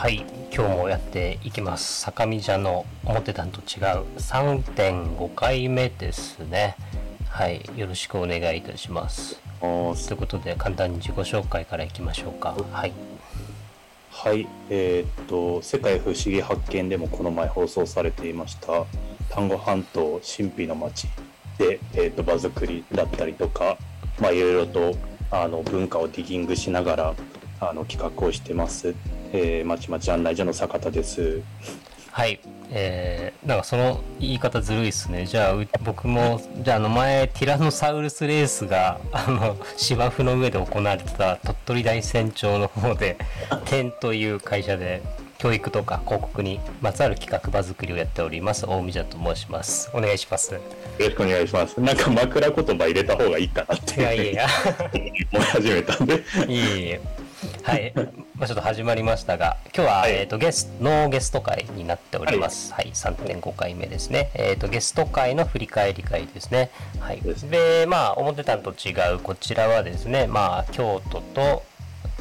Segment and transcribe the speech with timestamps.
[0.00, 2.00] はい今日もやっていきます。
[2.00, 4.06] 坂見茶の思ってたんと違う。
[4.16, 6.74] 3.5回目ですね。
[7.28, 9.38] はいよろしくお願いいたします。
[9.60, 12.56] ということで簡単に自己紹介からいきましょうか。
[12.72, 12.94] はい。
[14.10, 18.86] はいえー、っと「世界不思議発見」でもこの前放送されていました
[19.28, 21.08] 丹後半島神秘の町
[21.58, 23.76] で、えー、っと場作りだったりとか
[24.18, 24.96] まあいろいろと
[25.30, 27.14] あの文化をディギングしながら
[27.60, 28.94] あの企画をしてます、
[29.32, 31.40] えー、まちまち案内所の坂田です。
[32.12, 32.40] はい。
[32.72, 35.26] えー、なんかその言い方ずるいっすね。
[35.26, 43.16] じゃあ僕もじゃああの前ティラノサウルスレースが あの芝生の上で行われてた鳥取大山町の方で
[43.66, 45.02] 天という会社で
[45.38, 48.66] 教育とか広告にまつわる企画場作りをやっております。
[48.66, 49.90] 大見者と申します。
[49.94, 50.52] お願いします。
[50.52, 50.60] よ
[50.98, 51.80] ろしくお願いします。
[51.80, 54.00] なんか枕言葉入れた方がいいかなって。
[54.00, 54.46] いやいや。
[55.32, 56.14] 思い始めたんで。
[56.16, 56.58] いえい
[56.90, 57.00] え。
[57.62, 57.92] はい、
[58.40, 66.70] まあ、ちょっと始まりましたが今日は、はい、えーと、ゲスノーゲスト会になっております、はい、はい、3.5回目ですね、えーと、ゲスト会の振り返り会ですね。
[67.00, 67.20] はい。
[67.20, 71.62] でまあ思ってたのと違うこちらはですねまあ京都と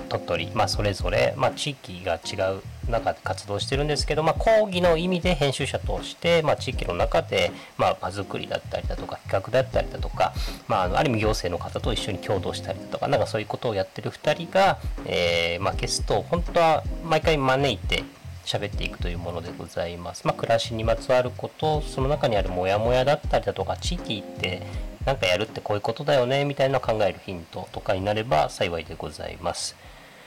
[0.09, 10.33] 鳥取、まあ、それぞれ、まあ、地域が違う中で活動してるんですけど、まあ、講義の意味で編集者として、まあ、地域の中で、まあ、場作りだったりだとか企画だったりだとか、
[10.67, 18.03] まあ、ある意味行政の方と一緒に共同したりだとかなんかそういうことをやってる2人が、えーまあ、ゲストを本当は毎回招いて
[18.49, 20.25] 喋っていくというものでございます。
[20.25, 24.63] まあ、暮らしにまつわること、その中にあるモヤモヤだったりだとか、地域って
[25.05, 29.75] 何かやるってこういうことだよねみたいな考えるヒントとかになれば幸いでございます。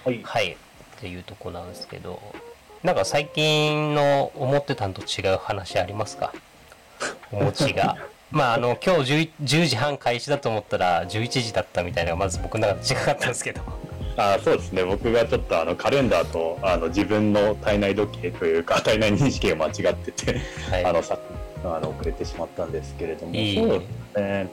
[0.04, 0.56] はい、はい、っ
[1.00, 2.22] ていうとこなんですけど、
[2.82, 6.32] なんか最近の思ってたんと違う話ありますか？
[7.30, 7.96] お餅が。
[8.32, 13.60] まああの今日 10, 10時半開始だと思ったら11時だったみたいなのがまず僕の中で違かったんですけど。
[14.16, 14.84] あそうですね。
[14.84, 21.18] 僕がちょっとあのカレンダーとあの自分の体内時計というか体内認識が間違ってて、はい、あのさ
[21.64, 23.34] あの遅れてしまったんですけれども。
[23.34, 23.80] いいそうで
[24.14, 24.50] すね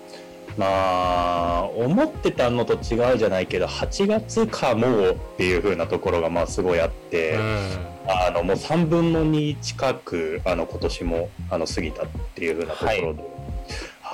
[0.60, 13.32] まあ思ってたのと違うじゃないけど8月かもっていう風なところがまあすごいあって、うん、あのもう3分の2近くあの今年もあの過ぎたっていう風なところで、はい、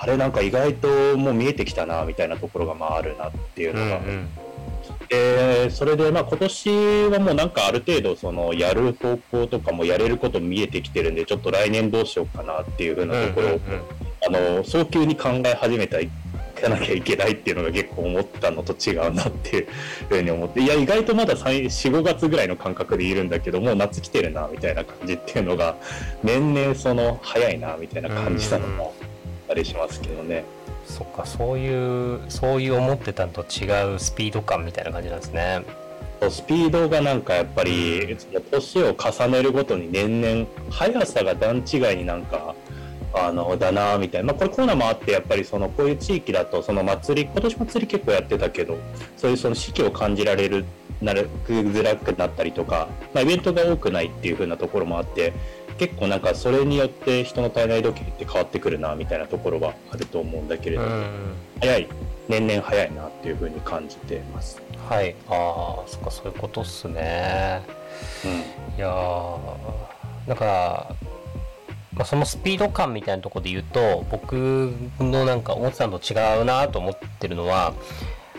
[0.03, 3.97] あれなんか意外ともう見えてきたなみたいなところがまああるなっていうのが。
[3.97, 4.29] うんうん。
[5.09, 6.69] でそれでまあ今年
[7.09, 13.59] はもうなんかある程度そのやる方向とかもやれること見えてきてるんでちょっと来年どうしようかなっていう風なところを、
[14.27, 15.99] あの早急に考え始めた
[16.55, 19.67] かなきゃいけないっていうのが結構思ったのと違うなっていう
[20.09, 25.75] ふうに思っていや意外とまだ45月ぐらいの感覚でいるんだけどもう夏来てるなみたいな感じっていうのが
[26.23, 28.93] 年々その早いなみたいな感じなのも
[29.49, 30.43] ありしますけどね。
[30.85, 35.63] そっかそういうそういう思ってたのと違うスピード感みたいな感じなんですね。
[36.29, 38.17] スピードがなんかやっぱり
[38.51, 42.55] 年を重ねるごとに年々速さが段違いになんか
[43.27, 48.77] あのだなみたいな、まあ、これコロナもあってやっぱりそのこういう地域だとその祭り今年祭り結構やってたけど
[49.17, 50.65] そういうその四季を感じられる
[51.01, 55.33] なるづらくなったりとか、まあ、イベントが多くないっていう風なところもあって
[55.77, 60.89] 結構なんかそれによって人の体内時計って変わってくるなみたいなところはあると思うんだけれども、
[61.59, 61.87] 早い。
[62.27, 64.61] 年々早いなっていう風に感じてます。
[64.89, 65.15] はい。
[65.29, 67.61] ああそっかそういうことっすね。
[68.23, 68.27] う
[68.73, 70.95] ん、いやーだから
[71.95, 77.73] まあ、そのスピード感みたいなところで言うと僕のなんか思ってたのと違うなと思ってるのは、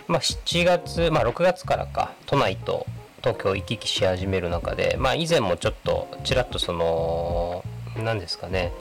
[0.09, 2.87] まあ、7月、まあ、6月からか都内と
[3.23, 7.65] 東京行き来し始める中で、まあ、以前もちょっとちらっとその
[7.97, 8.73] 何ですかね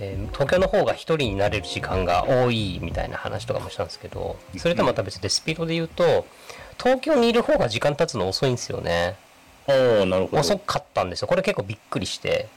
[0.00, 6.26] えー、東京の方が1人になれる時間が多いみたいな話とかもしたんですけどそれとまた別でスピードで言うと
[6.82, 9.16] 東京にいる方が時間経つの遅いんですよね。
[10.32, 11.28] 遅かったんですよ。
[11.28, 12.48] これ結構びっくりして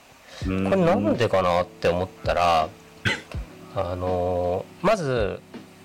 [0.46, 2.70] これなんでかなって思ったら
[3.76, 5.40] あのー、まず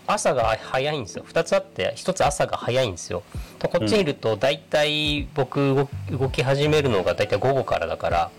[0.06, 1.24] 朝が早いんですよ。
[1.28, 3.22] 2つあって1つ朝が早いんですよ。
[3.62, 8.30] こっちにいると大体僕動き始めるのが大体午後からだから、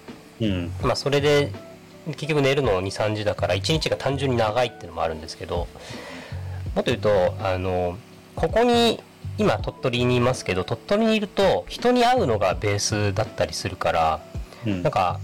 [0.42, 1.52] うん、まあそれで
[2.08, 5.68] 結局寝るの23時だから1日が単純に長いっていうのもあるんですけど
[6.76, 7.98] もっと言うとあの
[8.36, 9.02] ここに
[9.38, 14.22] 今鳥取にいますけど鳥取にいると人に会うのがベースだったりするから、
[14.66, 15.20] うん、なんか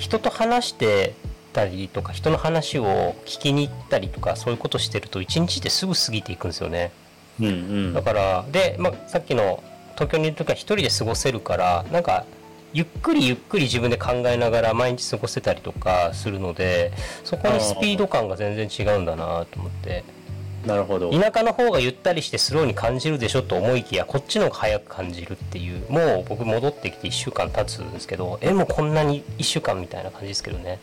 [0.00, 1.14] 人と話して
[1.52, 6.90] たりとか人の話を聞きに行ったりとかそういうことしてると一日ってすぐ過ぎていくんですよね。
[7.38, 7.48] うんう
[7.90, 9.62] ん、だからで、まあ、さっきの
[9.94, 12.24] 東京にいる時は一人で過ごせるからなんか
[12.72, 16.92] ゆっくりゆっくり自分で考えながら毎日過ごせたりとかするので
[17.24, 20.04] そこにスピード感が全然違うんだなと思って。
[20.66, 21.10] なるほど。
[21.10, 30.80] 田舎の方がゆったりしてスローに感じるでしょと思いきやこっちの方が早く感じるっていうもう僕戻ってきて1週間経つんですけどえもうこんなに1週間みたいな感じですけどね。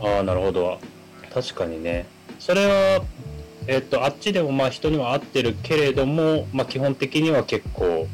[0.00, 0.78] ああなるほど。
[1.32, 2.06] 確かにね。
[2.38, 3.02] それは
[3.66, 8.06] えっとあっちでもまあ人には合ってるけれども、まあ、基本的には結構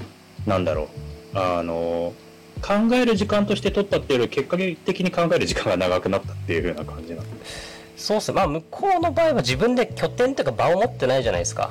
[0.47, 0.89] なんだろう。
[1.37, 2.15] あの
[2.63, 7.45] 考える時間として取ったっていうより結果的に考える時間が長くなったっていう風な感じなんで。
[7.45, 8.33] すそうっす。
[8.33, 11.71] まあ向こうの場合は自分で拠点というか場を持ってないじゃないですか。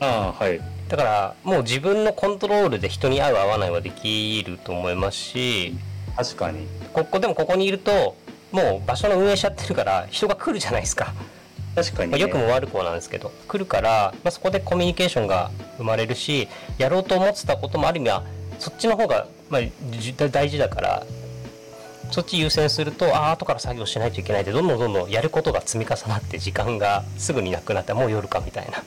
[0.00, 0.60] ああはい。
[0.88, 5.74] だからもう自分のコントロールで人に合う合わないはできると思いますし。
[6.16, 6.66] 確かに。
[6.92, 8.16] ここでもここにいると
[8.50, 11.14] もう場所の運営しちゃってるから人が来るじゃないですか。
[11.74, 13.32] 確かに、ね、まあ、良くも悪くもなんですけど。
[13.48, 18.24] 来るから、まあ、そこでコミュニケーションが生まれるしやろうと思ってたこともある意味は
[18.58, 19.62] そっちの方が、まあ、
[20.28, 21.06] 大事だから
[22.12, 28.84] そっち優先するとああ後から作業しないといけないでどんどんどんどんやることが積み重なって時間がすぐになくなってもう夜かみたいな。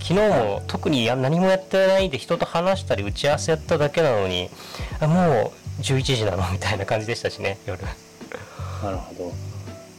[0.00, 4.48] 昨日も特に何もやってないで人と話したり打ち合わせやっただけなのに
[5.00, 7.82] あもう11時なのみたいな感じでしたしね夜。
[8.82, 9.32] なるほど。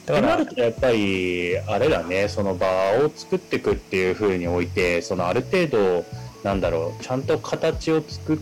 [0.05, 2.67] だからなるとやっぱりあれだねその場
[3.05, 6.05] を作っていくっていうふうにおいてそのある程度
[6.43, 8.37] なんだろうちゃんと形を作っ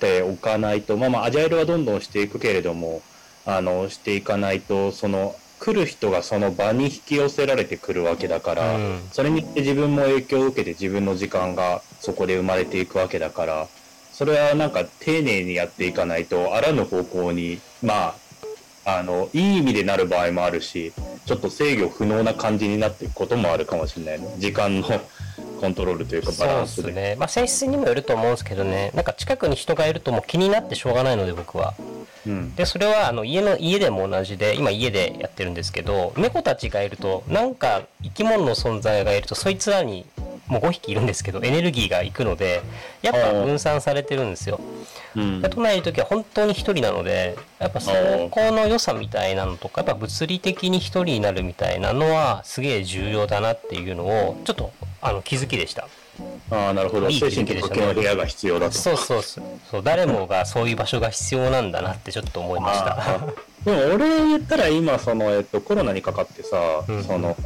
[0.00, 3.02] ておかないとまあまあアジャイルはどんどんしていくけれども
[3.46, 13.66] あのしていかないとその来る人がその場に引き寄せられてくるわけだから、うん、それによって自分も影響を受けて自分の時間がそこで生まれていくわけだから
[14.12, 18.14] それはなんか丁寧にやっていかないとあらぬ方向にま
[18.84, 20.92] ああのいい意味でなる場合もあるし
[21.24, 24.34] ちょっと制御不能な感じになっていくこともあるかもしれないね。
[24.38, 24.88] 時間の
[25.58, 26.92] コントロールというかバランスで。
[26.92, 27.16] でね。
[27.18, 28.90] まあ性質にもよると思うんですけどね。
[28.94, 31.72] なんか近くに人がいるともう気になってしょうがないので僕は
[32.26, 40.06] うん、でそれはあの家の家でも同じで今家でやってるんですけど猫たちがいるとなんか生き物の存在がいるとそいつらに
[40.46, 42.62] もう5匹いるんですけどエネルギーがいくので
[43.02, 44.60] やっぱ分散されてるんですよ。
[45.16, 47.90] うん、都内にいる時は本当に1人なのでやっぱそ
[48.30, 55.88] この良さみたいなのとかやっぱ物理的に1人になるみたいなのはすげえ重要だなっていうのをちょっとあの気づきでした。
[56.50, 57.10] ああなるほど。
[57.10, 58.72] 精神的な部屋が必要だと。
[58.76, 59.40] そうそうそ
[59.78, 59.82] う。
[59.82, 63.20] 誰もがそういう場所が必要なんだなってちょっと思いました。
[63.64, 67.36] でも俺言ったら今その、えっと、コロナにかかってさ、うん、その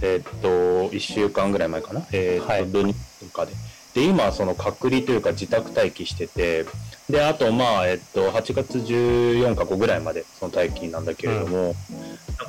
[0.00, 0.48] えっと
[0.90, 2.06] 1週間ぐらい前かな？
[2.12, 3.52] えっと、はい、土日とかで
[3.94, 6.66] で今その隔離というか自宅待機してて
[7.08, 11.66] であとまあえっと8月14か5ぐらいまでその待機なんだけれども、うん、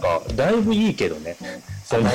[0.03, 1.37] なんかだいぶいいけどね。
[1.85, 2.09] その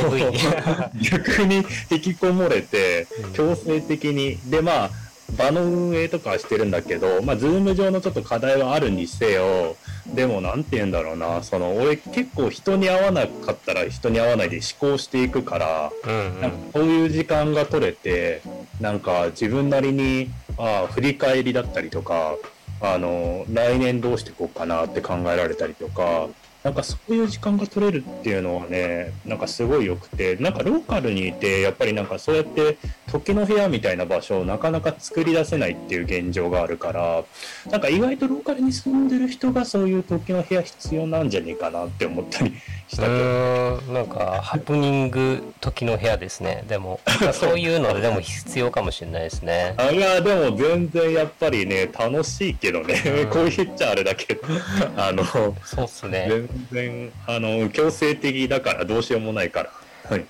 [1.01, 4.37] 逆に引きこもれて強制的に。
[4.47, 4.91] でまあ
[5.37, 18.43] 場の運営とかしてるんだけど、まあ、ズーム上のちょっと課題はあるにせよ、でも、なんて言うんだろうな、その、俺結構人に会わなかったら人に会わないで思考していくから、うんうん、なんかこういう時間が取れて、
[18.81, 22.37] なんか自分なりに、ああ、振り返りだったりとか、
[22.81, 26.29] あの、来年どうしていこうかなって考えられたりとか、
[26.63, 32.77] なんかそういう時間が取れるっていうのはね、なんかすごい良くて、なんかローカルにいて、やっぱりなんかそうやって
[33.11, 37.25] 時の部屋みたいな場所をなかなか作り出せないっていう現状があるから、
[37.71, 42.55] なんか意外とローカルに住んでる人がそういう時の部屋必要なんじゃねえかなって思ったり
[42.89, 43.81] したけど。
[43.93, 46.65] なんかハプニング時の部屋ですね。
[46.69, 47.01] でも、
[47.33, 49.75] そういうのででも必要かもしれないですね。
[49.77, 54.43] あいや、でも全然やっぱりね、楽しいけどね、こう言っちゃあれだけど、
[54.97, 56.31] あの、そうっすね。
[56.71, 59.71] 然あの強制的だからどうしようもないから。
[60.09, 60.25] はい、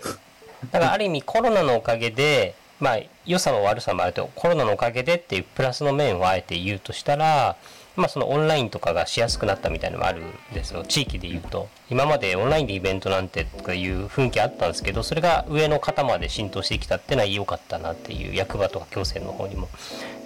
[0.71, 7.57] だからある意味コロナのおかげで、まあ、良さも悪さもあるとコロナのおかげでっていうプラスの面をあえて言うとしたら、
[7.95, 10.83] まあ、そのオンラインとかがしやすくなったみたいなのもあるんですよ。
[10.85, 11.69] 地域で言うと。
[11.91, 19.69] 今までオンラインでイベントなんてとかいう雰囲気あったんですけどそれが上の方まで浸透してきたっていうのは良かったなっていう役場とか行政の方にも。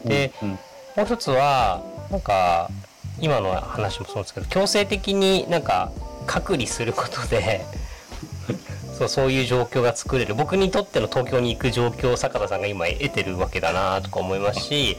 [0.04, 0.58] で、うんうん、も
[1.02, 2.70] う一つはなんか
[3.20, 5.90] 今の話もそうですけど強制的になんか
[6.26, 7.64] 隔離することで
[8.98, 14.96] そうそういう状況が作れる僕にとっての東京に行く状況を坂田さんが今得てるわけだなとか思いますし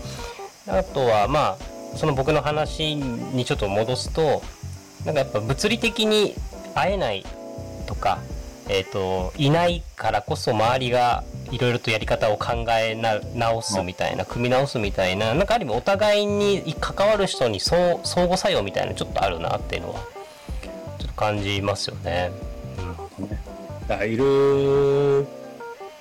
[0.68, 4.44] あとはまあその僕の話にちょっと戻すと
[5.06, 6.36] なんかやっぱ物理的に
[6.74, 7.26] 会えない
[7.86, 8.20] とか、
[8.68, 12.96] えーと、いないからこそ周りがいろいろとやり方を考え
[13.36, 20.00] 直すみたいな組み直すみたいななんかある意味お互いに関わる人に相互作用みたいなちょっとあるなっていうのは
[20.98, 22.32] ちょっと感じますよね。
[23.90, 25.28] うん、だいる。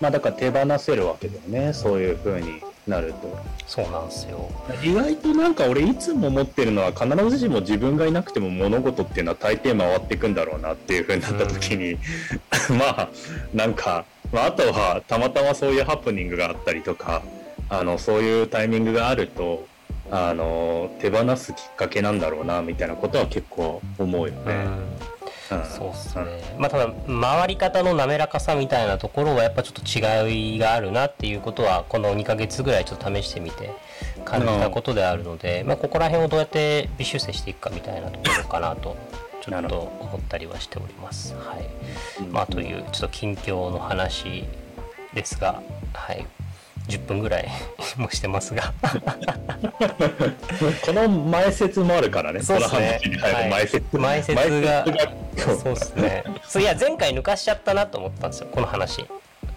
[0.00, 1.72] まあだから手放せるわけだよね。
[1.72, 3.38] そういうふうになると。
[3.66, 4.50] そうなんですよ。
[4.82, 11.98] 意外となんか俺いつも思ってるのは必ずしも自分がいなくても物事っていうのは大抵回っていくんだろうなっていうふうになった時に、うん、
[12.78, 13.08] まあ
[13.54, 17.22] なんかまあ、あとはたまたまそういうハプニングがあったりとか
[17.68, 19.64] あのそういうタイミングがあると
[20.10, 24.54] あの手放すきっかけなんだろうなみたいなことは結構思うよね。
[24.54, 24.96] うん、
[25.48, 26.24] そうっすね、
[26.58, 33.72] まあ、ただ回り方の滑らかさみたいなところはやっぱちょっと違いがあるなっていうことはこの2ヶ月ぐらいちょっと試してみて
[34.24, 38.96] 感じたことであるので、まあ、ここら辺をどうやって微修正していくかみたいなところかなと
[39.42, 41.34] ちょっと思ったりはしております。
[41.34, 44.44] はい、まあ、というちょっと近況の話
[45.12, 46.26] ですが、はい、
[46.88, 47.48] 10分ぐらい
[47.96, 48.72] もしてますが。
[50.84, 52.42] この前説もあるからね。
[52.42, 54.84] そうですね、はい、前説前説が。
[55.36, 56.24] そうですね。
[56.46, 58.48] そういや前回抜かしちゃったなと思ったんですよ。
[58.52, 59.06] この話。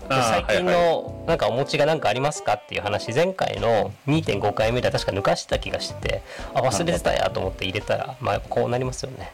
[0.10, 3.12] 最近のなんかお餅が何かありますかっていう話。
[3.14, 6.22] 前回の2.5回目では確か抜かした気がしてて
[6.54, 9.34] あ忘れてたやと思って入れたらまあこうなりますよね。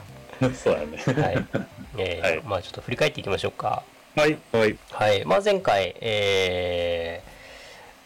[0.54, 1.22] そうやね。
[1.22, 1.46] はい、
[1.98, 3.82] えー、はい、まあちょっと振り返っていきましょうか。
[4.16, 4.38] はい。
[4.52, 5.24] はい、はい。
[5.24, 7.33] まあ、前回えー、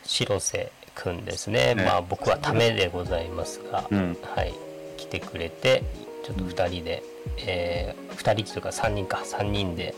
[0.08, 4.52] 白瀬くんですね、ね、まあ僕はためでございますが、うん、はい。
[4.96, 5.84] 来てくれて
[6.24, 9.94] ちょっと2人で、うん、えー、2人というか3人か3人で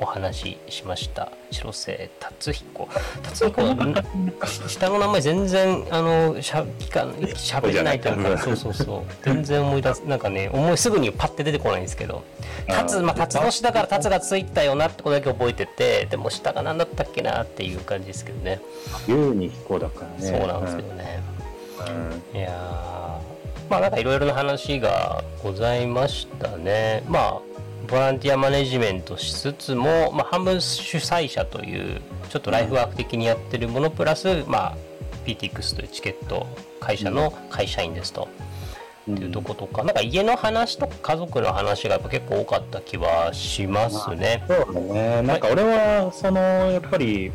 [0.00, 1.30] お話ししました。
[1.50, 2.88] 白瀬達彦。
[3.22, 3.62] 達彦
[4.66, 6.64] 下の名前全然あのしゃ
[7.36, 8.38] しゃべれないというか。
[8.38, 9.02] そうそうそう。
[9.22, 12.22] 全然思い出すなんかね思いすぐにパッて出てこないんですけど。
[12.66, 18.60] 達まあ達年だから達がついたよなってことだけ覚えててでも下が何だったっけなっていう感じですけどね。
[19.06, 20.38] 優に彦だからね。
[20.38, 21.22] そうなんですけどね、
[22.32, 23.20] うん、いや
[23.68, 27.02] まあなんかいろいろな話がございましたね。
[27.06, 27.49] まあ
[27.90, 34.76] ボランティアマネジメントしつつも、まあ、半分主催者というちょっとライフワーク的にやってるものプラス、まあ、
[35.26, 36.46] PTX というチケット
[36.78, 38.28] 会社の会社員ですと。
[39.10, 44.44] っていうとことか、なんか家の話とか家族の話がやっぱ結構多かった気はしますね。
[44.46, 45.22] そうだね。
[45.22, 47.32] なんか俺はそのやっぱり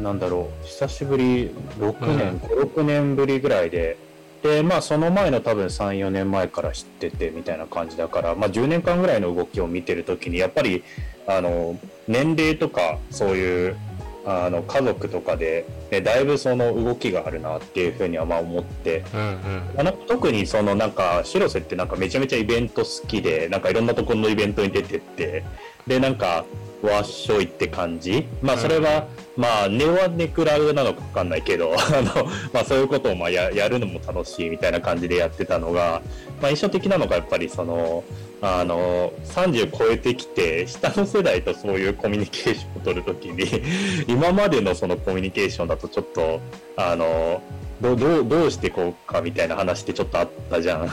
[0.00, 3.96] なんだろう久しぶり6年、うん、56年ぶりぐらいで
[4.42, 10.82] でまあその前の多分34年前から知っててみたいな感じだから、まあ、10年間ぐらいの動きを見てる時にやっぱり
[11.26, 13.76] あの年齢とかそういう
[14.24, 25.44] あの家族とかで、ね、だいぶその動きがあるなっていうふうにはまあ思って、うんうん、特にそのなんか白瀬ってなんかめちゃめちゃイベント好きでなんかいろんなところのイベントに出てって
[25.86, 26.44] でなんか
[26.82, 28.26] わっしょいって感じ？
[28.42, 36.02] まあそれは、まあ根はネクラなのか分かんないけど あの、まあ、そういうことをまあややるのも楽しいみたいな感じでやってたのが、
[36.40, 38.02] まあ、印象的なのがやっぱりその
[38.40, 43.46] あの30超えてきて下の世代とそういうコミュニケーションを取るときに
[44.08, 46.40] 今までのそのコミュニケーションだとちょっと
[46.76, 47.40] あの
[47.80, 50.92] どどどうしていこうかみたいな話ってちょっとあったじゃん。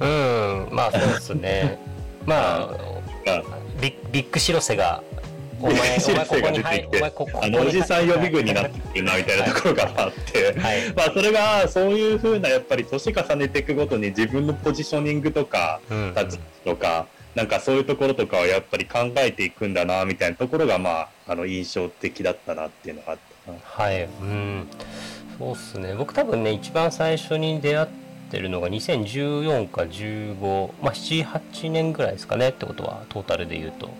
[0.00, 1.78] うんまあそうですね。
[2.24, 3.30] まあビ
[3.80, 5.02] ビッグシロセが
[5.62, 15.80] お前、お前ここに入てあの、おじさん予備軍になってるな、みたいなところがあって、はい、まあ、それが、そういうふうな、やっぱり、年重ねていくごとに自分のポジショニングとか、
[16.16, 24.66] 立ちとか、なんかそういうところとかをやっぱり考えていくんだな、みたいなところが、まあ、あの、印象的だったなっていうのがあったはい、うん。
[25.38, 25.94] そうっすね。
[25.94, 27.88] 僕多分ね、一番最初に出会っ
[28.30, 33.90] てるのが2014か15、まあ、78年ぐらいですかねってことはトータルで言うと。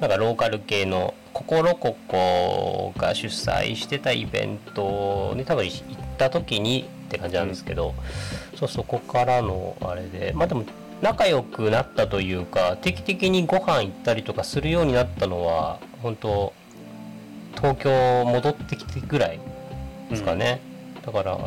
[0.00, 5.80] なんかローカル系のココロココが主催してたイベントに多分行っ
[6.18, 7.94] た時にって感じなんですけど、
[8.52, 10.32] うん、そうそこからのあれで。
[10.34, 10.64] まあでも
[11.00, 16.52] 仲良くなったというか定期的にご飯行ったりとかするようになったのは本当
[17.56, 19.40] 東京戻ってきてぐらい
[20.10, 20.60] ですかね、
[20.96, 21.38] うん、だから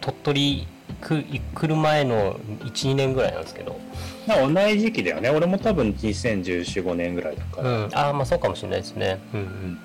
[0.00, 0.68] 鳥取
[1.00, 3.78] く来る前の12年ぐらいなんですけど。
[4.26, 5.30] 同じ時期だよね。
[5.30, 9.18] 俺も多分201415年ぐらいだから、うん、ああまあそうかもしれないですね。
[9.32, 9.78] うん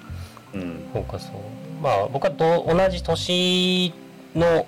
[0.54, 1.34] うん、うん、そうかそう。
[1.82, 3.94] まあ僕はと同じ年
[4.36, 4.66] の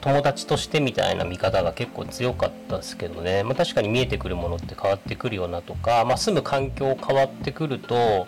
[0.00, 8.26] 友達としてみたいな見方が結構強かったですけどね、まあ、確かに見えてくるものって変わってくるよなとか、まあ、住む環境変わってくると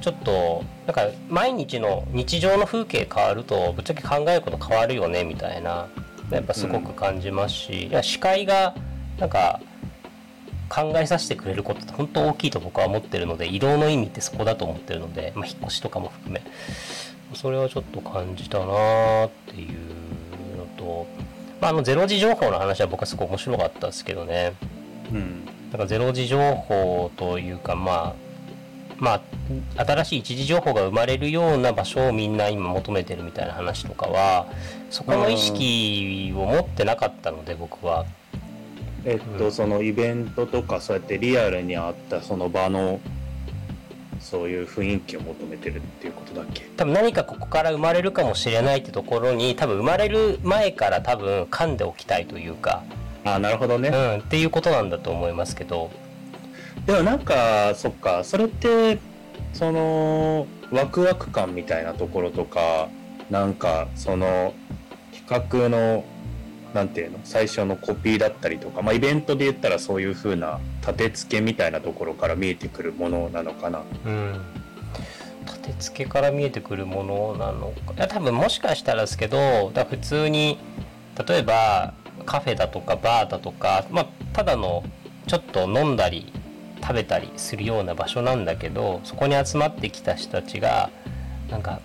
[0.00, 5.88] ちょっとなんか毎日の日常の風景変わるとぶっちゃけ考えること変わるよねみたいな
[6.36, 8.74] やっぱすごく感じますし、うん、いや視界が
[9.18, 9.60] なんか
[10.68, 16.42] 考えさせてくれることって本当大きいと僕は思ってるので移動の意味ってそこだと思ってるので、まあ、引っ越しとかも含め。
[17.34, 21.06] それはちょっと感じたなっていうのと、
[21.60, 24.54] まあ、あのゼロ時情報の話は僕はすごい面白かったですけどね、
[25.12, 28.29] うん、だからゼロ時情報というかまあ
[29.00, 29.22] ま
[29.76, 34.46] あ、新しい一時情報が生まれるような場所をみんな今求めてるみたいな話とかは
[34.90, 38.04] そこの意識を持ってなかったので僕は。
[39.06, 43.00] えっと、うん、そのイベントとかそうやってリアルにあったその場の
[44.20, 46.64] そういう雰囲気を求めてるっていうことだっけ？
[46.76, 52.84] 多分何かここから生まれるかもしれないってところに多分生まれる前から多分噛んでおきたいというか。
[53.24, 55.90] あなるほどね、うん、っていうことなんだと思いますけど
[56.90, 58.24] でもなんかそっか。
[58.24, 58.98] それって
[59.52, 62.88] そのワクワク感みたいなところとか
[63.30, 64.54] なんかその
[65.12, 66.04] 企画の
[66.74, 67.20] なんていうの？
[67.22, 73.82] 最初のコピーだったりとか、まあ、イベントで言ったらそういう風な立て付けみたいなところから見えてくるものなのかな。
[74.04, 74.40] うん。
[75.46, 77.92] 立て付けから見えてくるものなのか。
[77.96, 80.58] いや多分もしかしたらですけどだ普通に
[81.24, 81.94] 例えば
[82.26, 84.82] カフェだとかバーだとか、まあ、ただの
[85.28, 86.32] ちょっと飲んだり
[86.80, 90.90] 食べたりするような場所なんだけどそこに集まってきた人たちが
[91.50, 91.80] なんか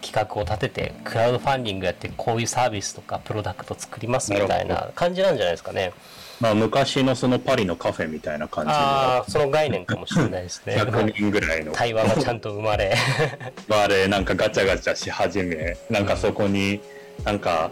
[0.00, 5.92] 企画を立ててクラウドファンディングやってこういうサービスとかプロダクト作りますみたいな感じなんじゃないですかね。
[6.40, 10.76] まあ昔のそのパリのカフェみたいな感じああその概念かもしれないですね。
[10.80, 11.72] 100人ぐらいの。
[11.72, 12.96] 対話がちゃんと生まれ。
[13.68, 16.80] 生まれなんかガチャガチャし始めなんかそこに
[17.24, 17.70] なんか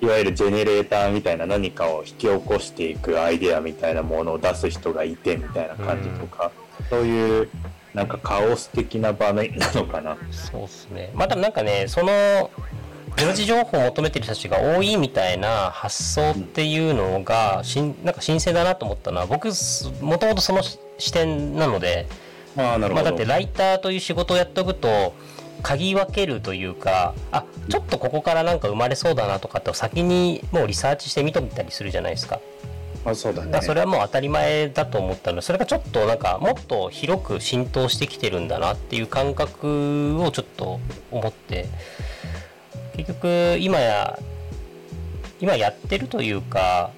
[0.00, 6.52] いわゆるジェネレーターみたいな何かを引き起こしていくアイデアみたいなものを出す人がいてみたいな感じとか、
[6.90, 7.48] そういう
[7.94, 10.16] なんかカオス的な場面なのかな。
[10.30, 11.10] そうっすね。
[11.14, 12.50] またなんかね、その
[13.16, 19.48] 領事情報を求めてる人たちが多いみたいな発想っていうのがしんなんか新鮮だなと思ったのは僕
[20.02, 20.60] もともとその
[20.98, 22.06] 視点なので
[22.56, 25.14] あなるほど、まあ、だってライターという仕事をやっておくと
[25.66, 32.40] 嗅ぎ分けるというかあちょっとここからなんか生まれそうだなとかって先にもうリサーチして見といたりするじゃないですか。
[33.04, 35.36] あそうだね、それはもう当たり前だと思ったの。
[35.36, 40.80] でそれがちょっとなんかもっと広く浸透してきてるんだなっていう感覚をちょっと
[41.10, 41.66] 思って。
[42.96, 44.18] 結局今や
[45.40, 46.90] 今やってるというか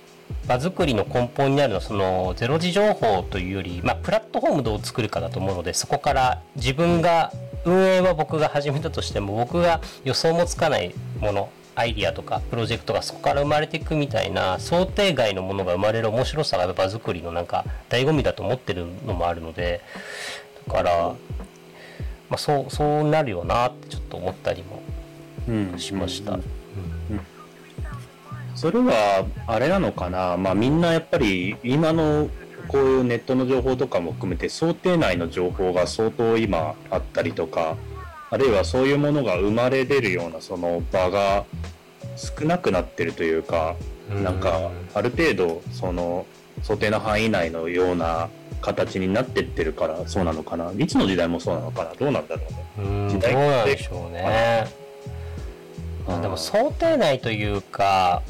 [0.47, 7.33] 場作りの根本にあるのはそのゼロ時情報というより、まあ、プラットフォームどう作るかだと思うのでそこから自分が
[7.64, 19.81] 運営は僕が始めたとしても僕が予想もつかないものアイディアとかプロジェクトがそこから生まれていくみたいな想定外のものが生まれる面白さが場作りのなんか醍醐味だと思ってるのもあるので
[20.66, 20.92] だから、
[22.29, 24.83] まあ、そうそうなるよなってちょっと思ったりも
[25.79, 26.38] しました。
[28.55, 32.29] それはあれなのかな、まあ、みんなやっぱり今の
[32.69, 37.77] こういうネットの情報とかも含めて想定内の情報が相当今あったりとか
[38.31, 41.45] あるいはそういうものが生まれ出るようなその場が
[42.17, 43.75] 少なくなってるというか
[44.09, 46.27] なんかある程度その
[46.63, 48.29] 想定の範囲内のような
[48.61, 50.73] 形になってってるからそうなのかな。
[50.77, 51.95] いつの時代もそうなのかな。
[51.95, 52.43] どうなんだろ
[52.79, 53.09] うね。
[53.09, 54.67] 時代どうなんでしょうね、
[56.21, 58.23] でも想定内というか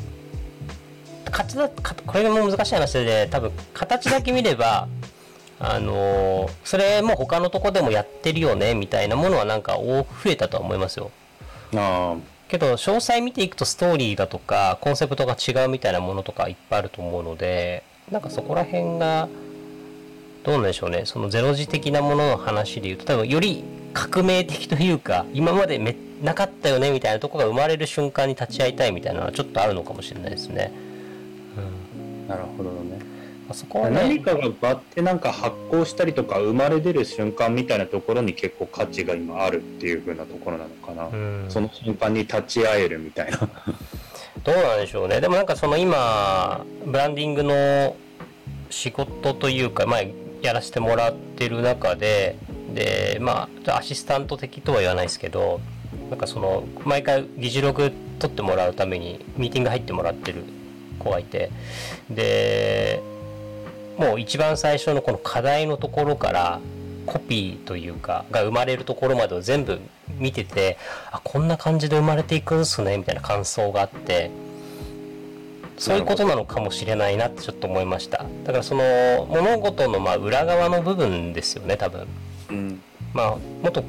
[1.31, 4.89] 形だこれも難しい話で多分形だけ見れば
[5.61, 11.11] あのそれも他のとこでもやってるよねみたいなものはなんか増えたとは思いますよ。
[11.75, 12.17] あ
[12.49, 19.29] けど詳細見ていくとストーリーだとかコンセプトが違うみたいなものとかいっぱいあると思うのでなんかそこら辺が
[20.45, 30.73] どうなんでしょうねそのゼロ時的なものの話でいうと多分より革命的というか今までめなかったよねみたいなとこが生まれる瞬間に立ち会いたいみたいなのはちょっとあるのかもしれないですね。
[31.57, 32.99] うん、なるほどね。
[33.51, 43.39] あそこは、ね、何かがバってなんか発酵したりとか生まれ出る瞬間みたいなところに結構価値が今あるっていう風なところなのかな、うん、その瞬間に立ち会えるみたいな。
[44.45, 45.21] どうなんでしょうね。
[45.21, 47.97] でもなんかその今ブランディングの
[48.71, 50.01] 仕事というか、まあ、
[50.43, 52.37] やらせてもらってる中で
[52.75, 55.61] でまあアシスタント的とは言わないですけど
[56.11, 60.45] なんかその毎回議事録取ってもらうためにミーティング入ってもらってる
[60.99, 61.51] 子がいて
[62.11, 63.03] で
[63.97, 66.61] もう一番最初のこの課題のところから
[67.07, 69.81] コピーというかが生まれるところまでを全部
[70.19, 70.77] 見てて
[71.11, 74.31] あこんな感じで生まれていくんすねみたいな感想があって
[75.79, 78.27] そういうことなのかもしれないなってちょっと思いました。
[78.45, 82.09] だからその物事のまあ裏側の部分ですよね多分、
[82.51, 82.81] うん、
[83.15, 83.85] まあもっと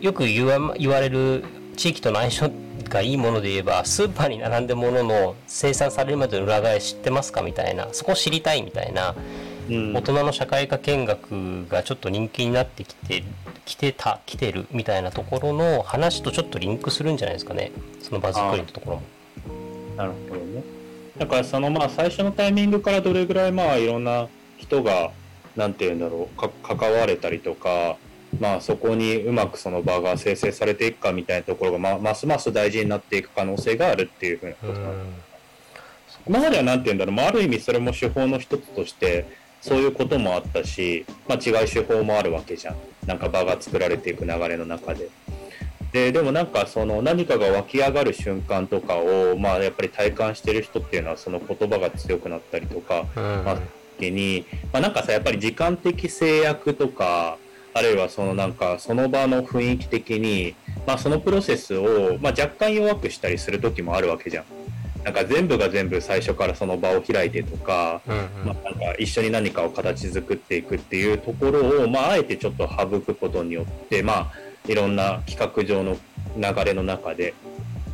[0.00, 1.44] よく言わ言われる
[1.76, 2.50] 地域との相性
[2.90, 9.14] がいいもので言えばスーパーに並んでものの生産されるまでの裏側知ってますかみたいなそこを知りたいみたいな、
[9.70, 13.24] うん、大人の社会科見学がちょっと人気になってきて
[13.64, 17.72] きてた来てるみたいなところの話とちょっとリンクするんじゃないですかね
[18.02, 19.02] その場作りのところも。
[19.96, 20.64] なるほどね。
[21.16, 25.12] だからそのまあ最初のタイミングからどれぐらいまあいろんな人が
[25.54, 27.96] 何て言うんだろう関われたりとか
[28.38, 35.18] まあ、そこにうまくその場が生成されていくかみたいなところが、まますます大事になっていく可能性があるっていうふうなことなんで
[36.10, 36.20] す。
[36.26, 39.26] 今までは何て言うんだろう、まあ、ある意味それも手法の一つとして
[39.60, 45.08] そういうこともあったし、まあ、違う手法もあるわけじゃんなんか場が作られていく流れの中で。
[45.92, 53.58] ででもなんかその何かが湧き上がる瞬間とかを、まあ、やっぱり体感してる人っていうのはその言葉が強くなったりとか、うん、まあ、
[54.00, 57.38] 時に、まあ、なんかさやっぱり時間的制約とか
[57.72, 60.54] あるいはそのなんかその場の雰囲気的に、
[60.86, 64.44] まあ、そのプロセスを、まあ、若干弱くしたりする時もあるわけじゃん。
[65.04, 74.32] なんか全部が全部最初からその場を開いてとか,、まあ、なんか一緒に何かを形作っていくっていうところを、まあ、あえてちょっと省くことによって、まあ、
[74.66, 75.96] いろんな企画上の
[76.36, 77.32] 流れの中で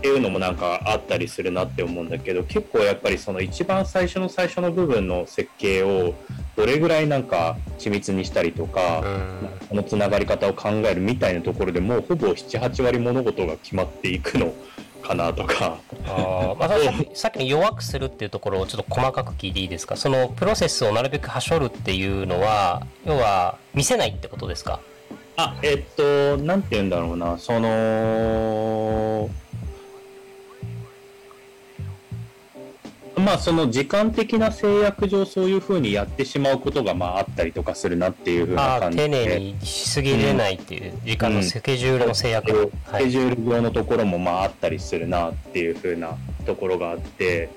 [0.06, 6.14] っていうのもなんかあったりするなって思うんだけど結構やっぱりその一番最初の最初の部分の設計を
[6.54, 9.02] どれぐらいなんか緻密にしたりとか、
[9.68, 14.54] このつながり方を考えるみたいなところでもうほぼ78割物事が決まっていくの
[15.02, 15.78] かなとか。
[16.06, 16.70] あ、まあ、
[17.12, 19.96] さっきの弱くするっていうところをちょっと細かく聞いていいですか？
[19.96, 24.78] そのプロセスをなるべくはしょるっていうのは要は見せないってことですか？
[25.36, 27.36] あえっとなんて言うんだろうな。
[27.38, 29.28] その
[33.26, 39.08] まあその時間的な制約上そういうふうにやってしまうことがまああったりとかするなっていうふうな感じで。
[39.08, 47.48] 丁寧にしすぎれないっていう時間のスケジュールの制約、うんうんスケジュール上のところもまああったりするなっていうふうなところがあって。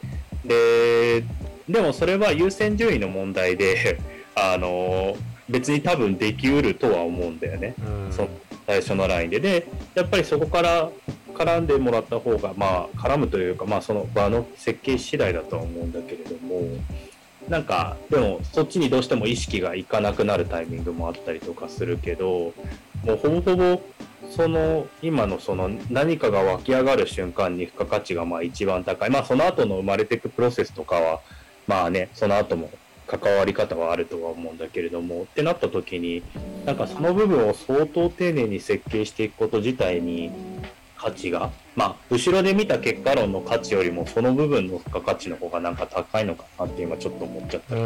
[0.43, 1.23] で
[1.69, 3.99] でもそれは優先順位の問題で
[4.33, 5.15] あの
[5.47, 8.29] 別に多分できうるとは思うんだよね、うん、その
[8.65, 9.39] 最初のラインで。
[9.39, 10.89] でやっぱりそこから
[11.33, 16.61] 絡んでもらった方がまあ絡むというかまあその場の設計次第だとは思うんだけれども
[17.47, 22.53] なんかでもそっちにどうしても意識がいかなくなるタイミングもあったりとかするけど
[23.03, 23.81] もうほぼほぼ
[24.29, 29.09] その今のその何かが湧き上がる瞬間に付加価値がまあ一番高い。
[29.09, 31.21] まあその後の生まれていくプロセスとかは
[31.65, 32.69] まあねその後も
[33.07, 36.21] 関わり方はあるとは思うんだけれどもってなった時に
[36.65, 40.31] なんかその部分を相当丁寧に設計していくこと自体に
[40.99, 47.81] 価値が、まあ、後ろで見た結果論の価値よりもその部分の付加価値の方がなんか高いのかなって今ちょっと思っちゃったり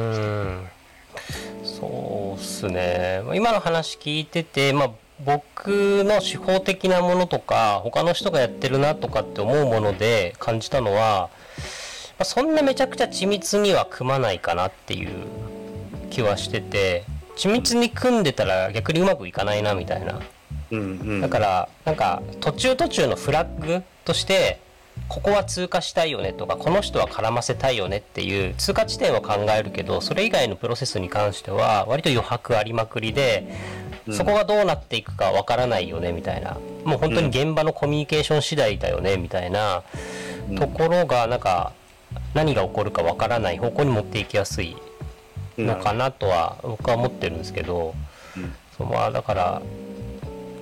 [1.64, 3.22] そうっすね。
[3.36, 4.92] 今の話聞いてて、まあ、
[5.24, 11.30] 僕の手法的なものとか他の人がやってるなとかって思うもので感じたのは、
[12.18, 15.12] まあ、そんなめちゃくちゃ緻密には組まないかなっていう
[16.10, 20.20] 気はしてて緻密に組んでたら逆にうまくいかないなみたいな、
[21.22, 24.60] だからなんか途中途中のフラッグとして
[25.08, 33.48] ここは通過したいよねとかこの人は絡ませたいよねっていう通過地点を考えるけどそれ以外のプロセスに関しては割と余白ありまくりで、
[34.12, 36.58] そこがどうなっていくかわからないよねみたいな。
[36.84, 39.84] もう本当に現場のコミュニケーション次第だよねみたいな
[40.58, 41.74] ところがなんか
[42.34, 44.76] 何が起こるかわからない方向に持っていきやすい
[45.58, 47.96] のかなとは僕は思ってるんですけど、
[48.78, 49.62] そまあだから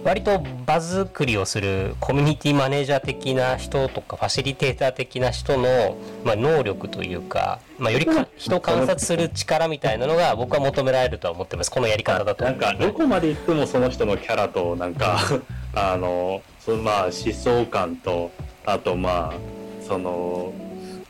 [0.03, 11.69] 割と場作りをするコミュニティマネージャー的な人とかファシリテーター的な人の、まあ、能力というか、まあ、より人を観察する力みたいなのが僕は求められるとは思ってます。
[11.69, 12.43] このやり方だと。
[12.43, 15.19] なんかどこまで行ってもその人のキャラとなんか
[15.75, 18.31] あのそのまあ思想感と
[18.65, 20.51] あとまあその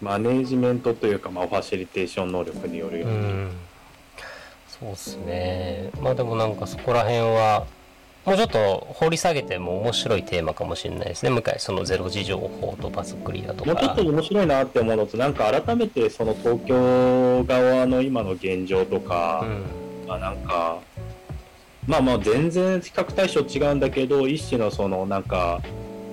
[0.01, 3.49] マネージメントというか、まあ、ファシリテーション能力によるように、う
[4.67, 5.91] そうっすね。
[6.01, 7.65] まあでもなんかそこら辺は
[8.25, 11.31] もうちょっと掘り下げても面白いテーマかもしれないですね。
[11.31, 13.73] 向井そのゼロ時情報と場作りだとか。
[13.73, 19.43] もうちょっと面白いなって思うのとなんか改めてその東京側の今の現状とか、
[20.03, 20.79] うん、まあなんか
[21.87, 25.61] まあまあ全然比較対象違うんだけど一種のそのなんか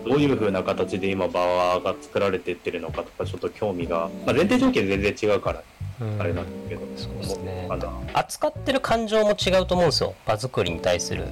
[0.06, 5.62] どういうふうな形で今場が作られていってるのかとかちょっと興味が、まあ、前提条件全然違うから、
[6.18, 7.68] あれなんだけど、そうですね。
[8.14, 10.14] 扱ってる感情も違うと思うんですよ。
[10.24, 11.26] 場作りに対する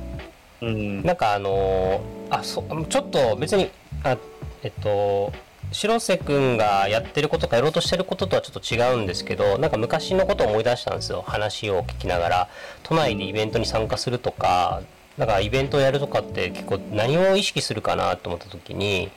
[0.62, 3.70] うん、なんかあの、あそちょっと別に
[4.02, 4.16] あ
[4.62, 5.32] えっと
[5.72, 11.22] 白瀬君がやってることかやろうとしてることとはちょっと違うんですけどなんか昔のことを思い出したんですよ。
[11.26, 12.48] 話を聞きながら。
[12.82, 14.82] 都内でイベントに参加するとか
[15.18, 19.10] なんかイベントをやるとかって結構何を意識するかなと思った時に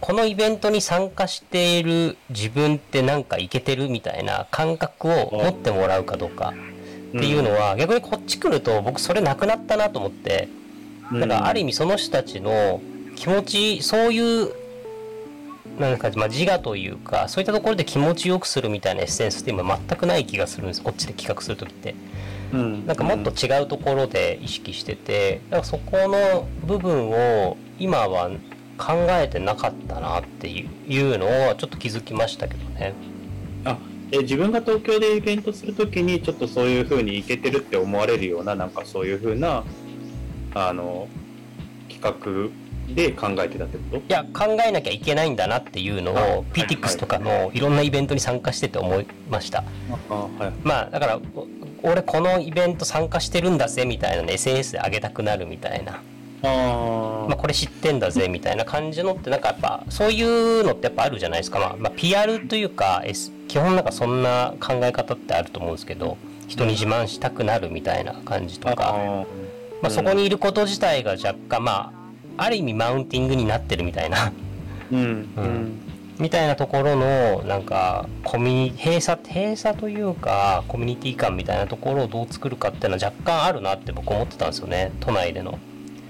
[0.00, 6.54] このイベントに参加している自分ってなんかいけてるみたいな感覚を持ってもらうかどうか。
[7.10, 10.48] っていうのは、逆にこっち来ると僕それなくなったなと思って
[11.12, 12.80] だからある意味その人たちの
[13.16, 14.52] 気持ちそういう
[15.78, 21.94] なんかまあ自我というかそういったところで気持ちよくするみたいなエッセンスって今全くない気がするんですこっちで企画する時って。
[22.52, 28.28] うん、なんかもっと違うところで意識しててだからそこの部分を今は
[28.76, 30.66] 考えてなかったなってい
[31.00, 32.92] うのをちょっと気づきましたけどね。
[33.64, 33.78] あ
[34.10, 39.64] で自分が東京でイベントするときにちょっとそういうふうにいけてるって思われるようななんかそういうふうな
[40.54, 41.08] あの
[41.88, 43.96] 企画で考えてたってこと？
[43.98, 49.62] いや考えなきゃいけないんだなっていうのを PTX とかのいろんなイベントに参加してて思いました、
[50.08, 51.20] はい、まあだから
[51.82, 56.02] 俺このイベント参加してるんだぜみたいなの SNS で上げたくなるみたいな
[56.42, 66.16] あまあ、これ知ってんだぜみたいな感じのってなんかやっぱそういうのってやっぱあるじゃないですか、まあ、まあ、PR というか、S、基本なんかそんな考え方ってあると思うんですけど
[66.48, 69.26] 人に自慢したくなるみたいな感じとか、
[69.82, 71.92] まあ、そこにいること自体が若干ま
[72.36, 74.32] あある意味マウンティングになってるみたいな、
[74.90, 75.02] うん、う
[75.42, 75.80] ん、
[76.18, 84.92] みたいなところのなんかコミュニ閉鎖閉鎖というかコミュニティ感みたいなところをどう作るかっていうのは若干あるなって僕思ってたんですよね。
[85.00, 85.58] 都内での。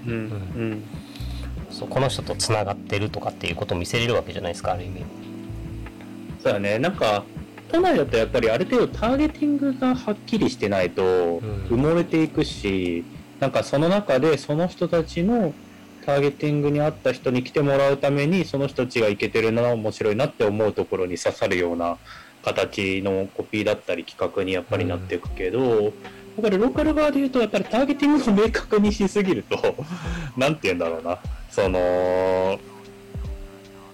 [0.07, 0.13] うん。
[0.13, 0.83] うん。
[1.69, 5.05] そうこの人とつながってるとかっていうことを見せれるわけじゃないですかある意味。
[6.43, 6.79] そうだね。
[6.79, 7.23] なんか
[7.71, 15.53] 都内だとやっぱりある程度ターゲティングがはっきりしてないと埋もれていくし、うん、なんかその中でその人たちの
[16.05, 21.97] ターゲティングに合った人に来てもらうためにその人たちがいけてるな面白いなって思うところに刺さるような
[22.43, 25.93] 形のコピーだったり企画にやっぱりなっていくけど、うん
[26.41, 29.75] だからローカル側で言うと、やっぱりターゲティングを明確にしすぎると、
[30.35, 32.59] なんて言うんだろうな、その、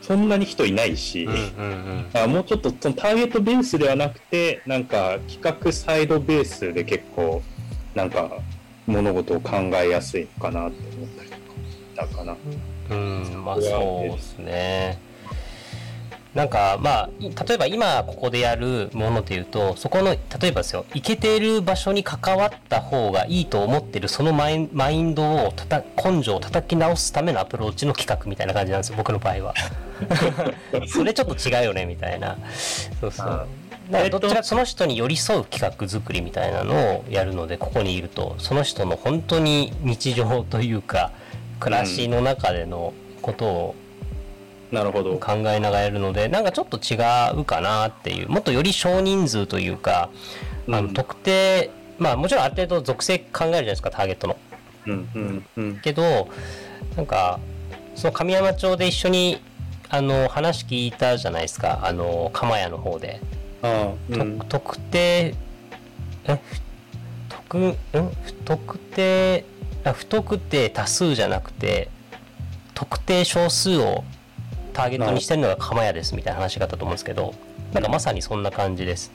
[0.02, 7.44] そんなに人いないし、うんうんうん、もうちょっとそのターゲットベースではなくて、なんか企画サイドベースで結構、
[7.94, 8.32] なんか
[8.86, 12.38] 物事を考えやすいのかなって思ったりとかしたかな。
[12.90, 15.07] うん、まあそうですね。
[16.38, 20.20] なんかまあ例えば今ここでやるものでいうとそこの例
[20.50, 29.56] えばですよ行けている場所に関わった方がいいと思ってるそのマイマインドをたた根性を叩き直すためのアプローチの企画みたいな感じなんですよ僕の場合は。
[30.86, 32.38] それちょっと違うよねみたいな。
[33.02, 33.48] そうそう。
[33.90, 41.12] だからどちらその人に寄り添う企画作りみたいなのをやるのでここにいるとその人の本当に日常というか
[41.60, 43.76] 暮らしの中でのことを
[44.72, 45.18] なるほど。
[45.18, 46.96] 考えながらやるのでなんかちょっと違
[47.40, 48.30] うかなっていう。
[48.30, 50.10] もっとより少人数というか、
[50.68, 54.38] うん、あの特定まあもちろんある程度属性考えるじゃないですかターゲットの。
[54.88, 56.30] うんうんうん、けど
[56.96, 57.40] なんか
[57.96, 59.42] その神山町で一緒に
[59.90, 63.20] あの話聞いたじゃないですかあの鎌屋の方で。
[63.64, 65.34] あうん、特定
[66.26, 66.40] え
[67.30, 69.46] 特ん不特定
[69.84, 71.90] あ不特定多数じゃなくて
[72.74, 74.04] 特定少数を
[74.78, 77.34] ターゲットにしてるのが釜屋ですみたいな話があったと思うんですけど
[77.74, 79.12] なんかまさにそんな感じです。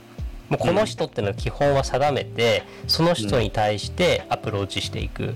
[0.49, 5.33] もうこの人っていうのは基本は定めてその人に対してアプローチしていく。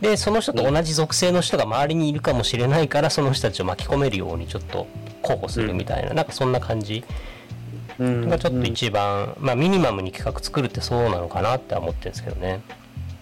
[0.00, 4.86] でその人と同じ属性の人が周りにいるかもしれないからその人たちを巻き込めるようにちょっと
[5.22, 6.14] 候補するみたいな。
[6.14, 7.04] なんかそんな感じ
[7.98, 12.60] がちょっと一番、まあミニマムに企画作るってそうなのかなって思ってるんですけどね。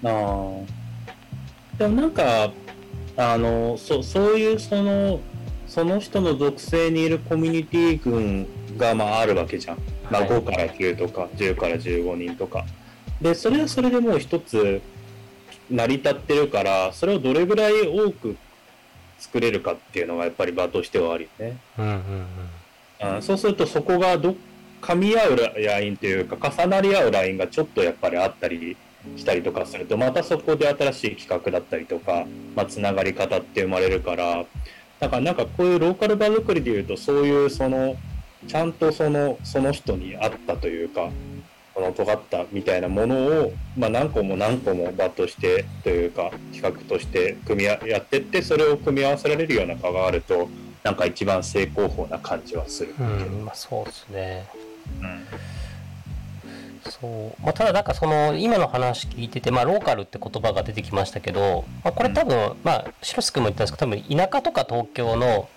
[0.04, 1.78] ああ。
[1.78, 2.52] でもなんか
[3.16, 5.20] あのそそういうその
[5.72, 9.78] その人の属性にいるコミュニティ群がまああるわけじゃん、
[10.11, 12.66] まあ、5から9とか10から15人とか。
[13.22, 14.82] でそれはそれでもう一つ
[15.70, 18.37] 成り立ってるからそれをどれぐらい多く
[19.18, 24.37] 作れるかっていうのがやっぱり場としてはあるよね、うんうんうん、そうするとそこがど
[24.82, 28.76] 噛み合うラインというか重なり合うラインがちょっとやっぱりあったり
[29.16, 34.44] したりとかするとまたそこで新しい企画だったりとか、まあ、つながり方って生まれるから
[35.02, 37.96] だからなんかこういうローカル場作りでいうとそういうその
[38.46, 41.10] ちゃんとそのその人に合ったというか
[41.74, 50.48] その尖ったみたいなものを、まあ、何個も何個も場としてというか企画として組みやってってそれを組み合わせられるような場があると
[50.84, 54.46] なんか一番正攻法な感じはする、うん、まあ、そうですね、
[55.00, 55.26] うん
[56.88, 57.42] そう。
[57.42, 65.48] まあ、ただなんかその今の話聞いてて、まあ、ローカルって言葉が出てきましたけど、まあ、これ多分、まあ白須君も言ったんですけど多分田舎とか東京の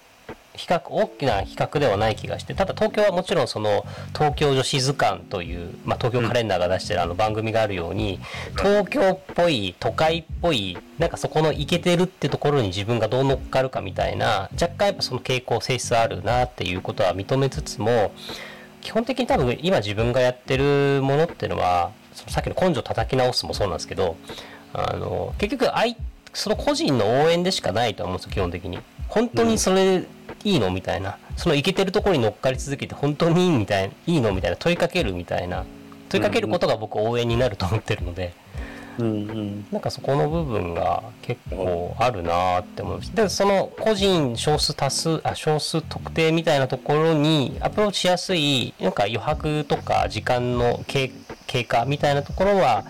[0.55, 8.19] 比較大きな比較ではない気がしてただ東京はもちろんその東京女子図鑑という、まあ、東京カレンダーが出してるあの番組があるように
[8.57, 18.13] 東京っぽい都会っぽいなんかそこのイケてるってところに自分がどう乗っかるかみたいな若干やっぱその傾向性質あるなっていうことは認めつつも
[18.86, 24.15] 基本的に多分今自分がやってるものっていうのはそのさっきの根性叩き直すもそうなんですけど
[24.74, 25.98] あの結局い
[26.34, 28.78] その個人の応援でしかないと思うんですよ基本的に。
[29.08, 30.06] 本当にそれ
[30.43, 31.17] いいのみたいな。
[31.36, 35.65] そのいけてるところに乗っかり続けて本当にいいみたいいいのみたいな問いかけるみたいな
[36.10, 38.34] 問いかけることが僕応援になると思ってるので。
[38.97, 43.15] うんうん、なんかそこの部分が結構あるなって思います。
[43.15, 51.12] でその個人少数多数あ少数特定みたいなところにアプローチしやすいなんか余白とか時間の経
[51.65, 52.86] 過みたいなところは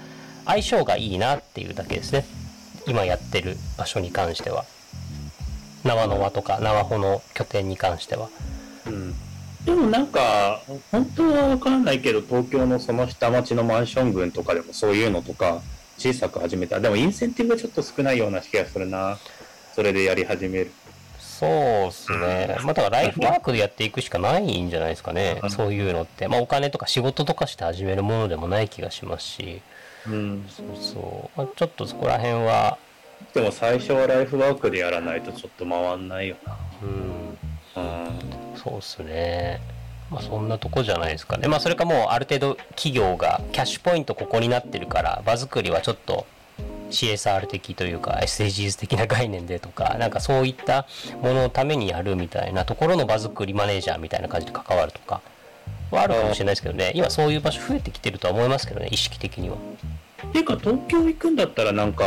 [0.45, 2.25] 相性がいいなっていうだけですね。
[2.87, 4.65] 今やってる場所に関しては。
[5.83, 8.29] 縄の輪とか縄穂の拠点に関しては。
[8.85, 9.15] うん。
[9.65, 15.61] でもなんか、本当はわからないけど、東京のその下町のマンション群とかでもそういうのとか、
[16.05, 16.79] 小さく始めた。
[16.79, 19.17] でもインセンティブがちょっと少ないような気がするな。
[19.73, 20.71] それでやり始める。
[21.17, 22.57] そうっすね。
[22.63, 25.41] まあだからライフワークでやっていくしかないんじゃないですかね。
[25.49, 26.27] そういうのって。
[26.27, 29.61] まあお金とか仕事とかして始めるものでもない気がしますし。
[30.07, 30.45] うん。
[30.47, 31.37] そうそう。
[31.39, 32.77] まあ、ちょっとそこら辺は。
[33.33, 36.55] でも最初はライフワークでやらないとちょっと回んないよな。
[36.83, 37.37] うん。
[37.75, 38.19] うん。
[38.55, 39.59] そうっすね。
[40.11, 41.47] まあ、そんなとこじゃないですかね。
[41.47, 46.25] まあ、それかもうある程度企業がキャッシュポイントここになってるから場作りはちょっと
[46.89, 50.85] CSR 的というか SDGs 的な概念でとかなんかそういった
[51.21, 55.21] もののためにやるみたいなところの場作りマネージャーみたいな感じで関わるとか
[55.91, 59.55] はあるかもしれないですけどね今そういう場所増えてきてるとは思いますけどね意識的には。
[60.27, 62.05] っていうか東京行くんだったらなんか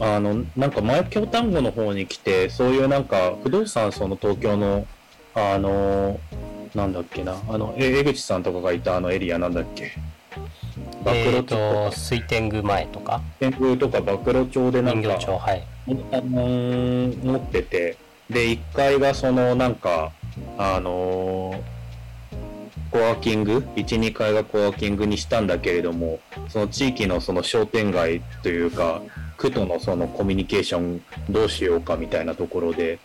[0.00, 4.86] あのなんか前京丹後の方に来てそういうなんか不動産その東京の
[5.34, 6.18] あの
[6.74, 9.92] なんだっけな、あの、江口さんとかがいたあのエリアなんだっけ？
[11.04, 13.20] 暴露町水天宮前とか？
[13.40, 17.96] 天宮とか暴露町でなんか、はい、あのー、持ってて、
[18.28, 20.12] で、1階がそのなんか、
[20.58, 21.60] あのー、
[22.90, 29.02] コワーキング、1、2階がコワーキングにしたんだけれども、その地域のその商店街というか、
[29.38, 32.98] 区とのそのコミュニケーションどうしようかみたいなところで、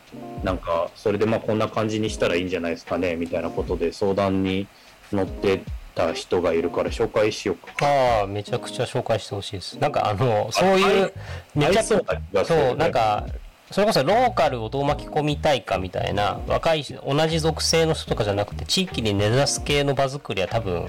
[0.43, 4.67] なんか、それでまあこんな感じにしたらいいんじゃないですかね、みたいなことで相談に
[5.13, 5.61] 乗って
[5.95, 7.85] た人がいるから紹介しようか。
[7.85, 9.77] ああ、めちゃくちゃ紹介してほしいです。
[9.77, 11.13] なんかあの、そういう、
[11.55, 13.27] めちゃくちゃ、そう、なんか、
[13.71, 20.87] それこそローカルをどう巻き込みたいかみたいな若い同じ属性の人とかじゃなくて地域に根ざす系の場作りは多分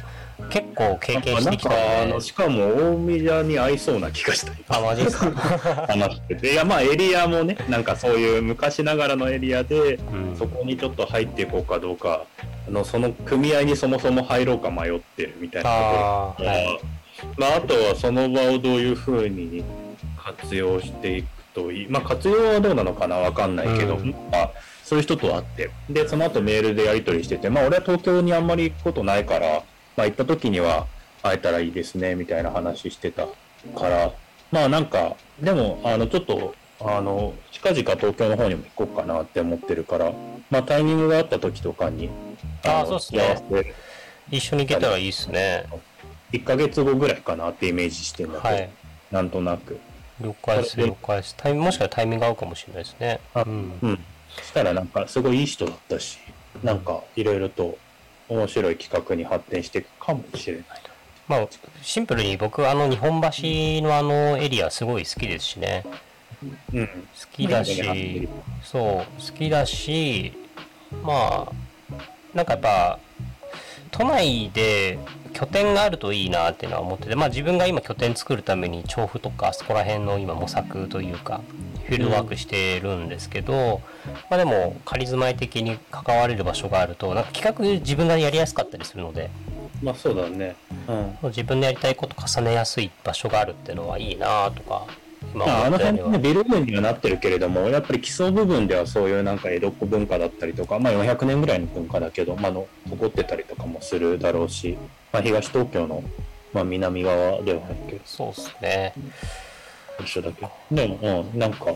[0.50, 4.52] 結構経験してきたんでしかも大宮に合いそうな気がした。
[4.76, 5.30] あマジですか？
[5.88, 12.24] 話してていやまあエリアもねなんかそういう昔ながらのエリアで、うん、そこにちょっと入っていこうかどうか
[12.68, 15.70] あのその組合にそもそも入ろうか迷ってるみたいな。
[15.70, 16.80] ところあ,、はい、
[17.38, 19.64] まあ、あとはその場をどういうふうに
[20.18, 21.86] 活用していくといい。
[21.88, 23.16] まあ活用はどうなのかな？
[23.16, 24.50] わかんないけど、うん、まあ
[24.82, 25.70] そういう人と会って。
[25.88, 27.48] でその後メールでやり取りしてて。
[27.50, 29.62] まあ俺は東京にあんまり行くことないから
[29.96, 30.86] まあ、行った時には
[31.22, 33.26] 会えたらいいですねみたいな話してた
[33.74, 34.12] から。
[34.52, 40.12] まあなんかでもあのちょっとあの近々東京の方にも行こうかなって思ってるから。
[40.50, 42.10] まあタイミングがあった時とかに
[42.64, 43.74] ああそうっすね。
[44.30, 45.64] 一緒に行けたらいいっすね。
[46.32, 48.70] 1か月後ぐらいかなってイメージしてんだけど、はい、
[49.10, 49.78] なんとなく。
[50.20, 51.22] 了解です了解で。
[51.22, 51.34] す。
[51.36, 53.20] タイもしかしたらタイミング合うかもしれないですね。
[53.34, 53.98] うん、うん、
[54.42, 56.18] したらなんかすごいいい人だったし
[56.62, 57.78] なんかいろいろと
[58.34, 60.64] 面白い企画に発展していくかもしれない。
[61.26, 61.48] まあ、
[61.80, 63.28] シンプルに僕あの日本橋
[63.82, 65.84] のあのエリアすごい好きですしね。
[66.74, 66.92] うん、好
[67.32, 68.28] きだし、
[68.62, 70.32] そう好きだし
[71.02, 71.52] まあ
[72.34, 72.98] なんかやっぱ
[73.90, 74.98] 都内で
[75.34, 81.42] 拠点があるといいなっていうのは思っててまあ自分が今拠点作るために調布とかそこら辺の今模索というか
[81.84, 83.82] フィールドワークしてるんですけど、
[84.30, 89.30] まあ、でも仮住まい的に関われる場所があるとなんか企画自分がやりやすかったりするので。
[89.82, 90.56] まあそうだね、
[90.88, 90.92] う
[91.26, 94.86] ん、自分でやりたいこと重ねやすい場所があるっていうのはいいなとか
[95.34, 104.76] まあ、あの辺ねビル群にはなってるけれどもやっぱり基礎部分ではそういうなんか江戸っ子文化だったりとか、まあ、400年ぐらいの文化だけど、まあの、残ってたりとかもするだろうし、
[105.12, 106.02] まあ、東東京の、
[106.52, 108.00] まあ、南側ではあるけど。
[108.04, 108.92] そうっすね。
[110.00, 111.74] 一緒だけでも、うん、なんか、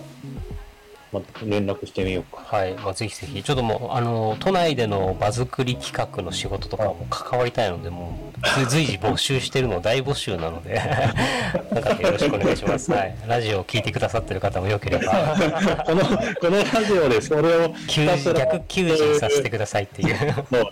[1.12, 2.42] まあ、連絡してみようか。
[2.44, 8.27] はい、まあ、ぜひぜひ、ちょっともう、あの、都内での場作り企画の仕事とかも関わりたいので、もう、
[8.68, 10.74] 随時募集してるの、大募集なので
[11.72, 12.90] なんかよろしくお願いします。
[12.92, 13.14] はい。
[13.26, 15.36] ラジオを聞いてくださってる方もよければ
[15.84, 20.16] この、このラジオでそれを逆求人させてくださいっていう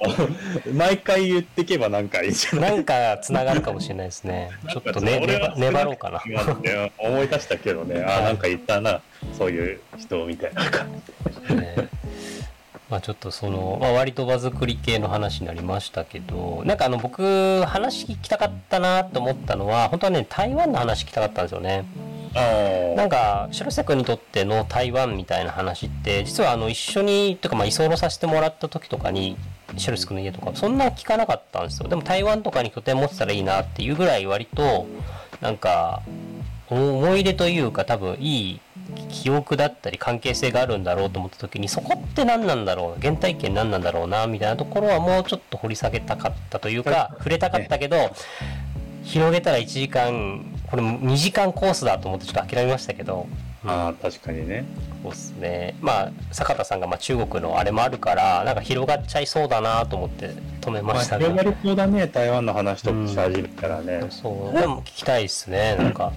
[0.72, 4.50] 毎回言ってけばなんかいいじゃないなんか繋がるかもしれないですね。
[4.70, 5.20] ちょっとね、
[5.56, 6.22] 粘ろうかな。
[6.98, 9.00] 思い出したけどね、あ、なんか言ったな。
[9.36, 11.02] そういう人みたいな感
[11.48, 11.74] じ、ね、
[12.88, 21.84] まあちょっとその、まあ、割と場作り系の話になりましたけどなんかあの僕話聞きたかったなと思ったのは本当はね台湾の話聞きたかったんですよね。
[22.96, 29.38] なんか白瀬君にとっての台湾みたいな話って実はあの一緒にというかまあ居候させてもらった時とかに
[29.78, 34.86] 白瀬君の家とかそんな聞かなかったんですよでも台湾とかに拠点持ってたらいいなっていうぐらい割と
[35.40, 36.02] なんか
[36.68, 38.60] 思い出というか多分いい
[39.08, 47.96] 記憶だったり関係性があるんだろうと思った時にそこって何なんだろう原体験何なんだろうなみたいなところはもうちょっと掘り下げたかったというか触れたかったけど
[49.02, 53.28] 広げたら1時間これ2時間コースだと思ってちょっと諦めましたけど、
[53.64, 54.64] ああ確かにね。
[55.02, 55.76] そうっすね。
[55.80, 60.30] まあ坂田さんがまあ中国のあれもあるからなんか広がっちゃいそうだなと思って
[60.60, 64.58] 止めましたね、まあ、広がりそうだね台湾の話とかし始めたらね、うん、そう。
[64.58, 66.12] でも聞きたいっすねなんか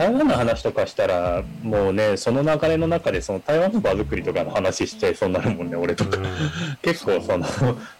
[0.00, 6.24] 台湾の話とかしたらもうねその流れの中でその台湾の場作りとかの話しちゃいそうになるもんね俺とか、うん、
[6.80, 7.44] 結構その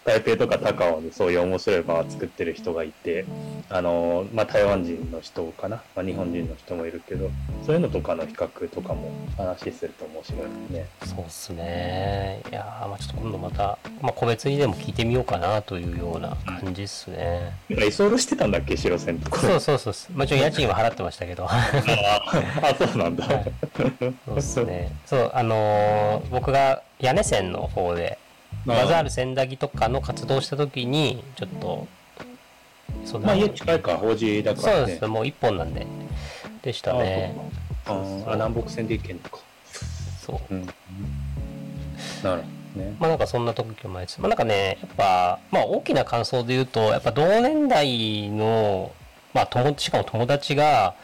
[0.03, 3.25] 台北とか高尾にそういう面白い場を作ってる人がいて
[3.69, 7.29] あの、まあ、台湾人の人かな、まあ、日本人の人もいるけど
[7.67, 10.87] そういうのとかの比較とかも話すると面白いね。
[11.05, 12.41] そうっすね。
[12.49, 17.53] いやまあちょっと今度また、まあ、個別にでも聞いてみようかなというような感じっすね。
[17.69, 18.75] 居候してたんだっけ？
[18.75, 19.39] 白線とか。
[19.39, 21.47] そうそうそうまあちょ家賃は払ってましたけど
[21.91, 23.53] あそうなんだ、はい、
[24.25, 24.91] そうですね。
[25.05, 28.17] そうあのー、僕が屋根線の方で
[28.65, 31.87] バザール千駄木とかの活動した時にちょっと
[33.05, 35.07] そまあ家近いか法事だから、ね、そうです。
[35.07, 35.87] もう一本なんで。
[36.61, 37.35] でしたね。
[37.85, 37.93] あ
[38.27, 39.39] あ南北線で行けんのか。
[40.19, 40.65] そう、うん、
[42.23, 42.43] なる
[42.75, 44.21] ね、まあなんかそんな時も前です。
[44.21, 48.91] まあなんかね、やっぱ、まあ大きな感想で言うと、やっぱ同年代の、
[49.33, 50.95] まあ友、しかも友達が、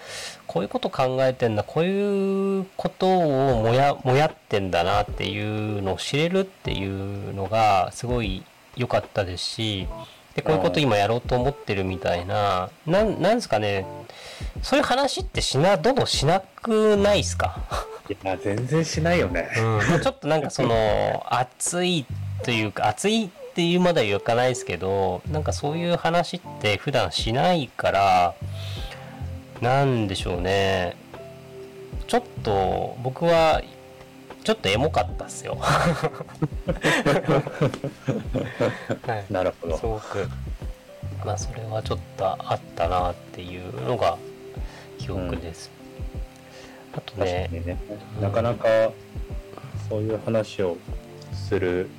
[0.58, 8.43] こういうこと考えてんだこういうことをもやもやってんだなっていうのを知れるっていうのがすごい
[8.76, 9.88] 良かったですし
[10.34, 13.86] でこういうこと今やろうと思ってるみたいななんですかね
[14.64, 17.60] そういう話ってしなどんどんしなくないですか？
[18.10, 22.05] いや全然しないよね、うん、ちょっとなんかその熱い
[22.43, 28.36] というか熱いっていうまでは言かないですけどなんかそういう話って普段しないから
[29.62, 30.95] なんでしょうね。
[32.08, 33.62] ちょっと僕は
[34.43, 35.55] ちょっとエモかったっすよ。
[35.55, 36.45] は
[39.30, 39.78] い、なるほど。
[39.78, 40.30] すごく
[41.26, 44.18] まあそれはちょっとあったなっていうのが
[44.97, 45.72] 記憶です、
[46.93, 47.78] うん、あとね、ね、
[48.22, 48.68] なかなか
[49.89, 50.78] そういう話を
[51.34, 51.89] する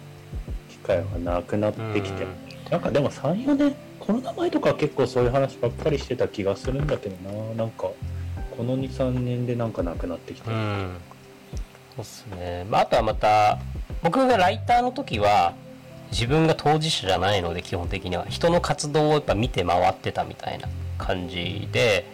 [0.71, 2.31] 機会はなくなってきて、うん、
[2.71, 7.55] なんかでも34年コロナ前とか結構そういう話ばっかりしてた気がするんだけどな。
[7.55, 7.91] なんか
[8.57, 10.51] この23年でなんかなくなってきて。
[10.51, 10.97] うん
[11.97, 13.59] そうっすね、まあ、あとはまた
[14.03, 15.55] 僕がライターの時は
[16.13, 18.25] 自分が当事者じゃないので基本的には。
[18.29, 22.07] 人の活動をやっぱ見て回ってたみたいな感じで、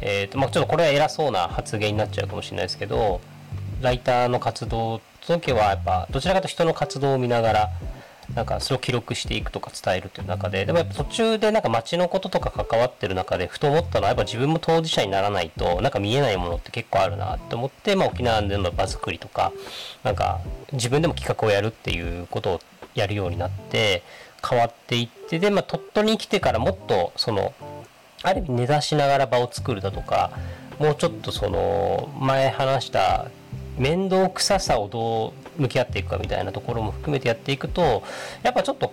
[0.00, 3.20] えーとまあ、ちょっとこれは偉そうな発言になっちゃうかもしれないですけど
[3.80, 7.70] ライターの活動の時はやっぱどちらかと人の活動を見ながら
[8.34, 19.52] なんかそれを記録していくとか伝えるっていう中ででもやっぱ途中でなんか街のこととか関わってる中でふと思ったのはやっぱ自分も当事者にならないとなんか見えないものって結構あるなって思って、まあ、沖縄での場作りとか
[20.02, 20.40] なんか
[20.72, 22.60] 自分でも企画をやるっていうことを
[22.94, 24.02] やるようになって
[24.48, 27.54] 変わっていってで、まあ、鳥取に来てからもっとその
[28.22, 30.30] ある意味根ざしながら場を作るだとか
[30.78, 33.26] もうちょっとその前話した
[33.78, 38.02] 面倒くささをどう向き合っていくかみたいなところも含めてやっていくと
[38.42, 38.92] やっぱちょっと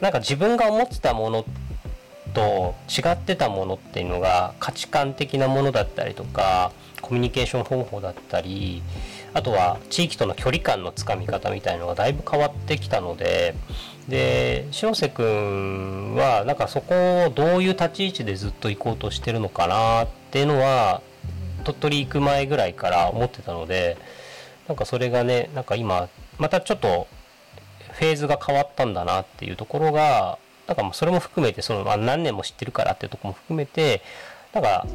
[0.00, 1.44] なんか自分が思ってたもの
[2.34, 8.82] と違ってたものっていうのが価値観的なものだったりとかコミュニケーション方法だったり
[9.32, 13.54] あとは地域との距離感のつかみ方みたいのがだいぶ変わってきたので
[14.08, 21.00] で塩瀬君はなんかそこをどういう立ち位置でずっと行こうとしてるのかなっていうのは
[21.64, 23.96] 鳥取行く前ぐらいから思ってたので
[24.70, 26.08] なんかそれがねなんか今
[26.38, 27.08] またちょっと
[27.90, 34.00] フェーズが変わったんだなっていうところがなんかそれも含めてその、ま、何年も知ってるからっていうとこも含めて
[34.52, 34.86] なんか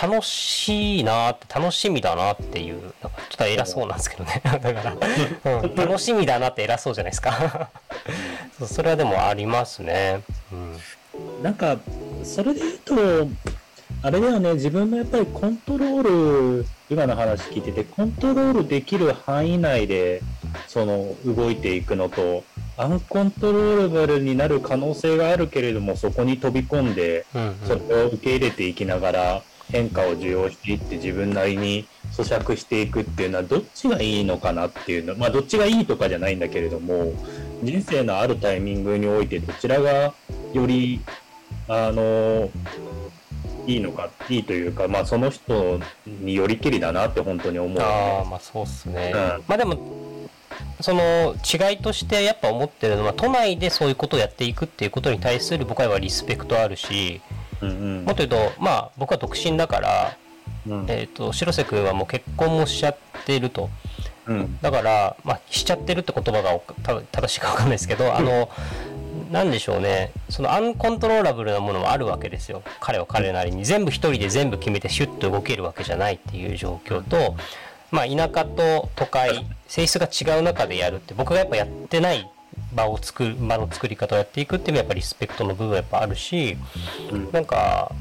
[0.00, 2.92] 楽しいなって楽しみだなっていうなんか
[3.28, 4.40] ちょっと偉そうなんですけどね。
[4.46, 4.94] だか
[5.44, 7.68] ら、楽しみだなって偉そうじゃないですか。
[8.64, 11.78] それはでもありますね、うん、なんか
[12.22, 13.49] それで言うと
[14.02, 20.22] あれだよね、自分のやっぱりコントロール、今の話聞いてて、コントロールできる範囲内で、
[20.68, 22.42] その、動いていくのと、
[22.78, 27.26] アンコントローラブルになる可能性があるけれども、そこに飛び込んで、
[27.64, 37.12] それを受け入れていきながら、変化を受容していって自分なりに咀嚼していくっていうのはどっちがいいのかなっていうのまあどっちがいいとかじゃないんだけれども
[37.62, 40.12] 人生のあるタイミングにおいてどちらが
[40.52, 41.00] より
[41.68, 42.50] あの
[43.74, 49.78] いいのかいいというか、まあ、その人によりきりだなって本当に思う、ね、ああまあそうっすね、うん、まあでも
[50.80, 57.20] その違いとしてやっぱ思ってるのは都内でそういうことをやっていくっていうことに対する僕はリスペクトあるし
[57.62, 60.16] うんうん、もっと言うとまあ僕は独身だから、
[60.66, 62.96] うん、えーと、白瀬君はもう結婚もしちゃっ
[63.26, 63.70] ていると、
[64.26, 66.58] うん、だから、まあ、しちゃってるって言葉が
[67.12, 68.48] 正しいか分かんないですけどあの
[69.30, 70.12] 何でしょうね。
[70.28, 72.62] そのアンコントローラブルなものもあるわけですよ。
[72.80, 73.64] 彼は彼なりに。
[73.64, 77.36] 全部一人で全部決めてシュッと動けるわけじゃないっていう状況と、
[77.90, 82.30] まあ、田舎と都会性質が違う中でやるって僕がやっぱやってない
[82.74, 86.56] 場を作る場の作り方をやっていくっていうのはやっぱリスペクトの部分はやっぱあるし、
[87.10, 87.92] うん、なんか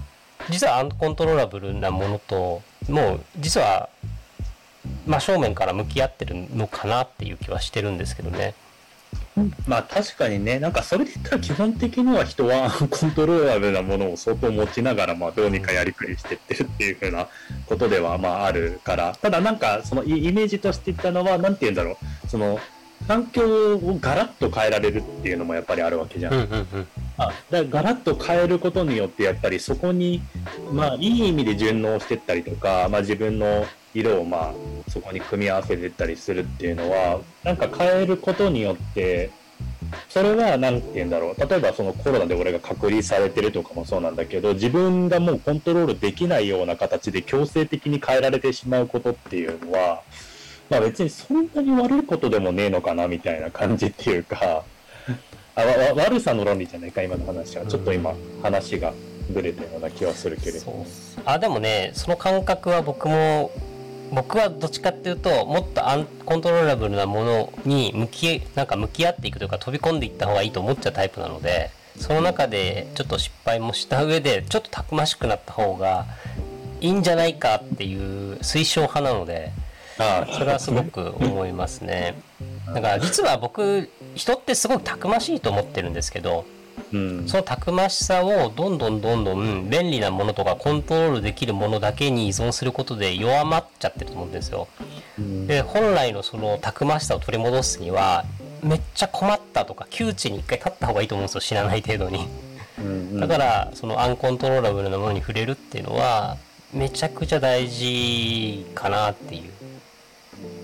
[0.50, 3.90] 実はアンコントローラブルなものともう実は
[5.06, 8.54] 真正面から向き合ってるのかなっていう気はしてるんですけどね。
[9.68, 17.28] まあ確かにね、なんかそれで言ったら基本的には人は コントローラブなものを相当持ちながら、まあどうにかやりくりしてってるっていう風な
[17.66, 22.60] ことではまああるから、ただなんかそのイメージとして言ったのは、なんて言うんだろう、その
[23.08, 26.34] 環境をガラッと変えられるっていうのもやっぱりあるわけじゃん。
[26.34, 26.88] うんうんうん、
[27.18, 30.22] あだガラッと変えることによってやっぱりそこに、
[30.72, 34.54] まあ、いい意味で順応してったりとか、まあ、自分の色をまあ
[34.90, 39.32] そこに組み合わせてったりするっていうのはなんか変えることによって
[40.08, 41.50] それは何て言うんだろう。
[41.50, 50.04] 例えばそのコロナで俺が隔離されてるとかもそうなんだけど自分がもうコントロールできないような形で強制的に変えられてしまうことっていうのは
[50.70, 54.64] まあ別にそんなに悪いことでもねえのかなみたいな感じっていうか
[55.56, 57.66] あわ悪さの論理じゃないか今の話は。
[57.66, 58.14] ちょっと今
[58.44, 58.94] 話が
[59.32, 60.86] ぶれたような気はするけれども、
[61.26, 63.52] あでもねその感覚は僕も
[64.12, 76.06] 僕はどっちかっていうともっとアンコントローラブルなものに向きなんか向き合っていくというか飛び込んでいった方がいいと思っちゃうタイプなのでその中でちょっと失敗もした上でちょっとたくましくなった方が
[76.82, 79.52] いいんじゃないかっていう推奨派なので
[80.34, 82.16] それはすごく思いますね。
[82.68, 86.46] だから実は僕人ってすごくたくましいと思ってるんですけど
[86.94, 94.68] うん、そのたくましさをどんどんどんどん便利なものとかコントロールできるものだけに依存することで弱まっちゃってると思うんですよ。
[95.18, 98.26] うん、で本来のそのたくましさを取り戻すには
[98.64, 102.28] めっちゃ困ったとか窮地に一回立った方がいいと思うんですよ知らない程度に。
[103.20, 106.38] だからそのアンコントローラブルなものに触れるっていうのは
[106.74, 109.44] めちゃくちゃ大事かなっていう。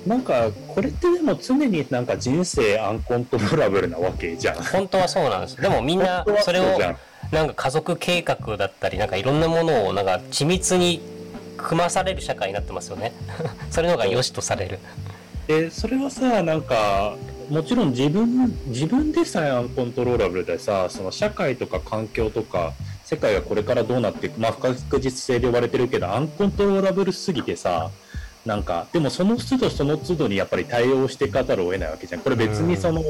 [0.05, 4.63] なんかこれってでも常になんか人生アンコントローラブルなわけじゃん。
[4.63, 5.59] 本当はそうなんです。
[5.59, 6.79] でもみんなそれを
[7.31, 11.01] なんか家族計画だったりなんかいろんなものをなんか緻密に
[11.57, 13.13] 組まされる社会になってますよね。
[13.71, 14.79] それのが良しとされる。
[15.47, 17.15] でそれはさなんか
[17.49, 22.73] もちろん自分自分でさえアンコントローラブルでさその社会とか環境とか
[23.03, 27.91] 世界がこれからどうなっていくまあ不確実性で呼ばれてるけどアンコントローラブルすぎてさ
[28.45, 33.01] なんかでもその都度その都度にやっぱり対応していかざるを得ないわけじゃんこれ別にその、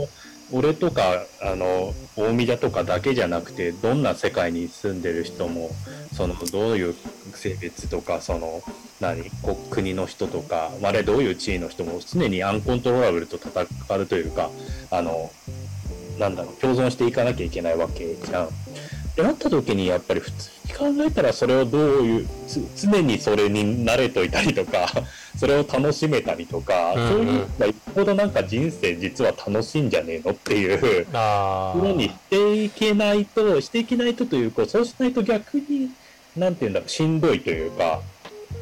[0.52, 5.72] 俺とかあの大宮とかだけじゃなくてどんな世界に住んでる人も
[6.14, 6.96] そのどういう
[7.34, 8.62] 性別とかその
[9.02, 9.30] 何
[9.72, 14.52] 国の人とかあれどういう地位の人も常にアンコントローラブルと戦うというか
[14.92, 15.32] あの
[16.20, 18.46] なんだろう共存していかなきゃいけないわけじゃん。
[18.46, 18.50] っ
[19.16, 22.28] てなった時にやっぱり普通考えたらそれをどういう
[22.76, 24.88] 常にそれに慣れといたりとか
[25.38, 35.91] それを楽しめたりとか、うんうん、そういうの一方なんか人生実は楽しいんじゃねえのっていうふうにしていけないとしていけないとというかそうしないと逆に
[36.36, 38.01] 何て言うんだろうしんどいというか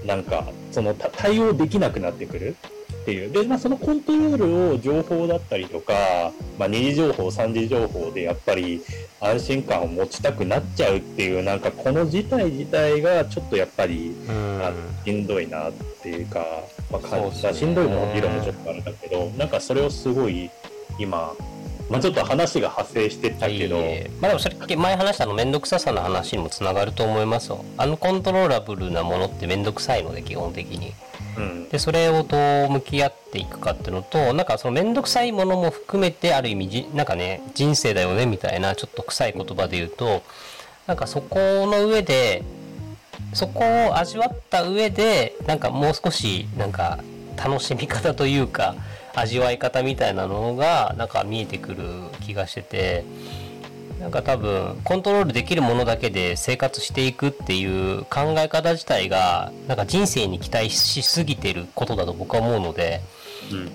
[0.06, 2.56] なんかその対応できなくなってくる
[3.04, 3.32] っていう。
[3.32, 5.94] で、まあ、そのコントロールを情報だったりとか、
[6.58, 8.82] まあ、二次情報三次情報でやっぱり
[9.20, 14.16] 安心感を持ちたくなっちゃうっていうなんかこの事態自体がちょっとやっぱり、
[15.06, 16.46] しんどいなっていうか、
[16.90, 20.50] まあ、感じた、しんどいの議論もちょっとあるんだけどなんかそれをすごい
[20.98, 21.34] 今
[21.90, 23.78] まあ、ちょっと話が派生してたけど、
[24.22, 27.64] まあ、でもそれ前話したの面倒くささの話にもつながると思いますよ。
[27.78, 30.94] アンコントローラブルなものって面倒くさいので基本的に
[31.72, 40.22] でそれをどう向き合っていくかっていうのとなんかその面倒くさいものも含めてある意味じなんかね人生だよねみたいなちょっと臭い言葉で言うと
[40.86, 42.44] なんかそこの上で
[43.34, 47.00] そこを味わった上でなんかもう少しなんか
[47.36, 48.76] 楽しみ方というか
[49.16, 51.84] 味わい方みたいなのがなんか見えてくる
[52.22, 53.04] 気がしてて。
[54.04, 63.00] なんか多分コントロールできるものだけで生活していくっていう考え方自体がなんか人生に期待しすぎてることだと僕は思うので、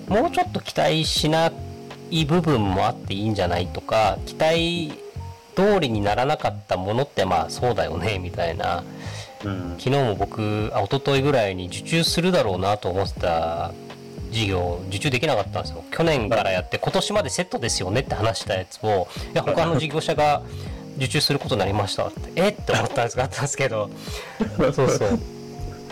[0.07, 1.51] うん、もうちょっと期待しな
[2.11, 4.91] い部分もあっていいんじゃないとか期待
[5.55, 8.83] 通りにならなかったものってまあそうだよねみたいな、
[9.43, 13.73] うん、昨日も僕あ一昨日ぐらいに受注するだろうなと思ってた
[14.31, 15.83] 事業受注できなかったんですよ。
[15.91, 20.41] 去年からやって今年までセットですよねって話したやつをいや他の事業者が
[20.97, 22.53] 受注することになりましたってえっ？
[22.53, 23.89] て思ったんですがあったんですけど。
[24.73, 25.19] そうそう。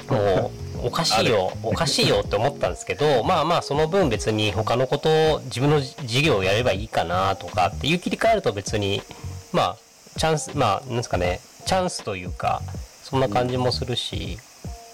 [0.09, 0.51] も
[0.83, 9.01] うおかしいよおかしいよって思ったんですけどまあまあその分別に他のことを自分の事業をやればいいかなとかっていう切り替えると別に
[9.51, 9.77] まあ
[10.17, 12.61] チャンスまあなんですかねチャンスというか
[13.03, 14.37] そんな感じもするし、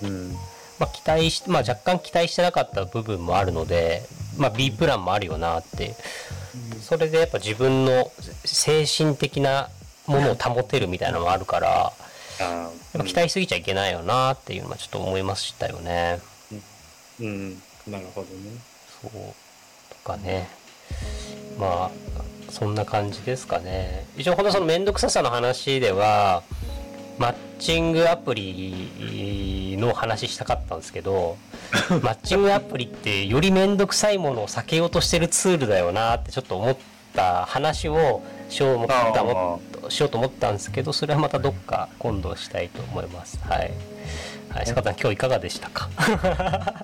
[0.01, 0.35] うん、
[0.83, 4.03] まあ、期待し、まあ、若干期待してなかった部分もあるので、
[4.37, 5.95] まあ、B プランもあるよなって
[6.81, 8.11] それでやっぱ自分の
[8.43, 9.69] 精神的な
[10.07, 11.93] ものを保てるみたいなのもあるから
[12.39, 16.19] やっぱ期待しすぎちゃいけないよなっていうのはちょっと思いましたよね。
[17.21, 17.51] うん、
[17.87, 18.57] なるほどね。
[19.01, 19.11] そう
[19.89, 20.49] とかね
[21.57, 21.91] まあ
[22.49, 24.05] そんな感じですかね。
[24.17, 26.43] 一応ほんとその面倒くささの話では
[27.17, 31.37] マッチングアプリの話したかったんですけど
[32.01, 36.77] マッチングアプリってより面倒くさいものを避けようとしてるツールだよなってちょっと思っ
[37.15, 43.39] た話をしよう思ったもしようと思ったんですけどそれはまたどっか今度したいと思います。
[43.47, 43.71] はい。
[44.49, 45.89] はい坂田さん今日いかがでしたか？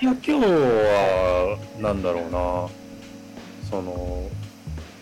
[0.00, 2.68] いや今日はなんだろうな。
[3.70, 4.28] その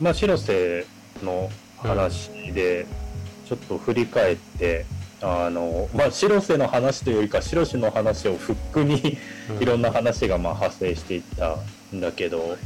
[0.00, 0.86] まあ白瀬
[1.22, 3.01] の話で、うん
[3.46, 4.84] ちょっと振り返って
[5.20, 9.18] あのまあ白瀬の話というよりか白瀬の話をフックに
[9.60, 11.56] いろんな話がまあ派生していった
[11.94, 12.56] んだけど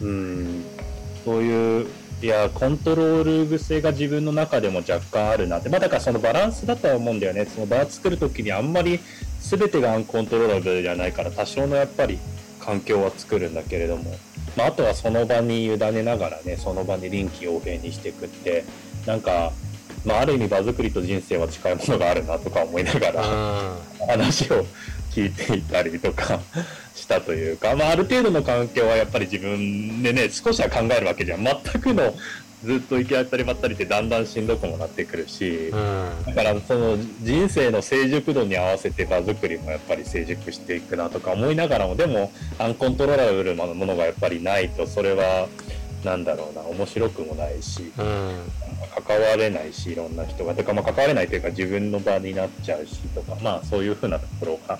[0.00, 0.64] うん
[1.24, 1.86] そういう
[2.22, 5.70] いやコントロール癖が自分の中でも若干あるなって。
[5.70, 7.46] まあだからそのバランスだとは思うんだよね。
[7.46, 9.00] その場作る時にあんまり
[9.40, 12.18] 全てがアンコントローラブルじゃないから多少のやっぱり
[12.60, 14.14] 環境は作るんだけれども、
[14.54, 18.64] まあ、あとはその場に委ねながらねその場に臨機応変にしていくって。
[19.06, 19.52] なんか
[20.04, 23.22] まあ、ある意味場作りと人生は近いものがあるなとか思いながら
[24.08, 24.64] 話を
[25.10, 26.40] 聞いていたりとか
[26.94, 32.14] したというか、まあ、ある程度の環境はやっぱり自分でね少しは考えるわけじゃん全くの
[32.64, 35.70] ずっと行き当たりばったりってだんだんしんどくもなってくるし、
[36.26, 45.48] だからその人生の成熟度に合わせて場作りもやっぱり成熟していくなとか思いながらもでもアンコントローラブルなものがやっぱりないとそれは
[46.04, 48.52] なんだろうな面白くもないし、うん、
[49.06, 50.54] 関われないしいろんな人が。
[50.54, 54.78] とか、まあ、関われないというか自分の場になっちゃうしとかまあそういうふうなところが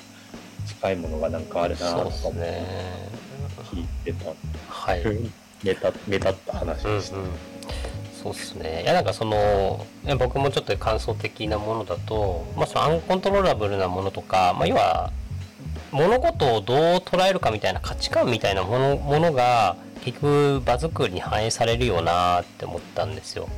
[0.67, 2.63] 近いものがなんかあるなとか思って
[3.65, 4.31] 聞いてた、
[4.69, 5.05] はい、
[5.63, 7.17] ネタネタった話でした。
[7.17, 7.31] うんうん。
[8.23, 8.83] そうっすね。
[8.83, 9.87] いやなんかその
[10.19, 15.11] 僕もちょっと感想的なものだと、まあ、そのアンコントローラブルなものとか、まあ、要は
[15.91, 23.49] 物事をどう捉えるかみたいな価値観みたいなものものが結局場作りに反映されるよなって思ったんですよ。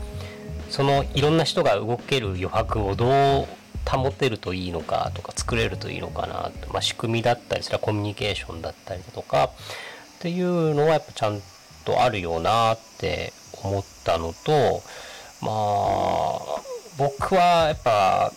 [0.68, 3.06] そのいろんな人が動ける余白をど
[3.42, 3.46] う
[3.88, 9.50] 保てるといいのかとか作れるといいのかなって、まあ、仕組みだったりそれはコミュニケーションだったりだとかっ
[10.20, 11.40] ていうのはやっぱちゃん
[11.84, 13.32] とあるよなって
[13.62, 14.82] 思ったのと
[15.42, 16.62] まあ
[16.96, 18.32] 僕はやっぱ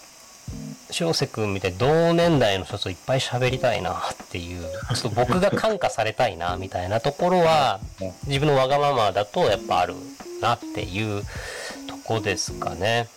[0.91, 4.63] 翔瀬君みたいに同年代の人といっぱい喋りたいなっていう
[4.93, 7.79] ちょっと僕が感化されたいなみたいなところは
[8.27, 9.95] 自分のわがままだとやっぱある
[10.41, 11.23] なっていう
[12.05, 13.07] こですかね。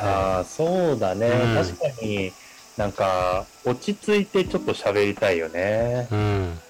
[0.00, 2.32] ああそうだね、うん、確かに
[2.76, 6.08] なんか落ち着いてちょっと喋りたいよね。
[6.10, 6.60] うん、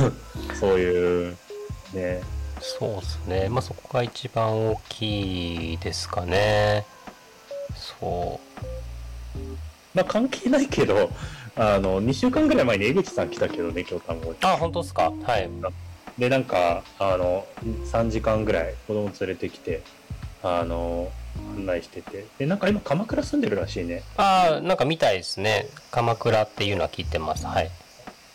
[0.60, 1.36] そういう
[1.94, 2.20] ね。
[2.60, 3.48] そうですね。
[3.48, 6.84] まあそこが一番大きいですかね。
[7.74, 8.38] そ
[9.34, 9.38] う。
[9.94, 11.10] まあ関係ないけど、
[11.56, 15.12] あの2週間ぐらい前に江口さん来たけどね、京丹後あ、本当ですか？
[15.24, 15.48] はい。
[16.18, 17.46] で、なんか、あの、
[17.90, 19.82] 3時間ぐらい子供連れてきて、
[20.42, 21.10] あの
[21.56, 22.26] 案内してて。
[22.38, 24.02] でなんか今鎌倉住んでるらしいね。
[24.16, 25.68] ああなんか見たいですね。
[25.90, 27.46] 鎌倉っていうのは聞いてます。
[27.46, 27.70] はい。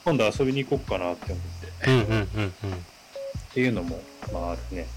[0.05, 1.91] 今度遊びに行こうかなって思って。
[1.91, 2.49] うんうんうんうん。
[2.49, 2.53] っ
[3.53, 3.99] ていうのも
[4.32, 4.88] まああるね。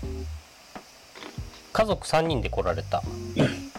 [1.72, 3.02] 家族3人で来られた？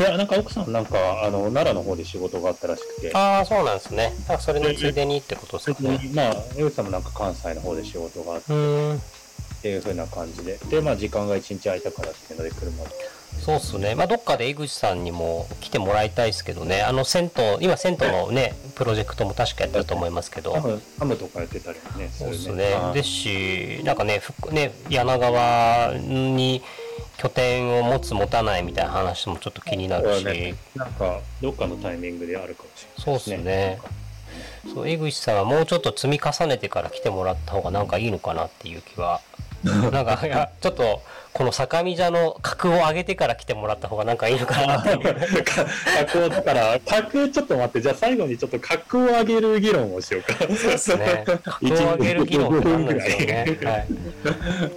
[0.00, 0.72] いやなんか奥さん。
[0.72, 3.12] なんかあの奈良の方で仕事があったらしくて。
[3.14, 4.14] ああそうなんですね。
[4.40, 6.10] それのついでにってことですかね。
[6.14, 10.58] まあ江口さんもなんか関西の方で仕事があってっていう風な感じで。
[10.70, 12.90] でまあ時間が1日空いたからっていうので車で
[13.38, 20.52] そうっすね、まあ、どっかで江口さんにも来てもらいたいですけどね、あの銭湯、今、銭湯のね、プロジェクトも確かやってると思いますけど、
[20.98, 24.20] ハムとかやってたりね、そうですね、ですし、なんかね、
[24.50, 26.62] ね柳川に
[27.16, 34.00] 拠点を持つ、持たないみたいな話もちょっと気になるし、ね、なんか、どっかのタイミングであるかもしれない、ね、そうですね。
[34.74, 39.20] そう江口さんはもうちょっと積み重ねてから来てもらった方がなんかいいのかなっていう気は
[39.64, 41.02] なんかいやちょっと
[41.32, 45.44] この坂見座の格を上げてから来てもらった方がなんかいいのかなっていう。
[45.44, 50.34] 格をだから格ちょっと待ってじゃあ最後にちょっと格を上げる議論をしようか。
[50.38, 53.86] そうですね格を上げる議論ってなんですよね、はい、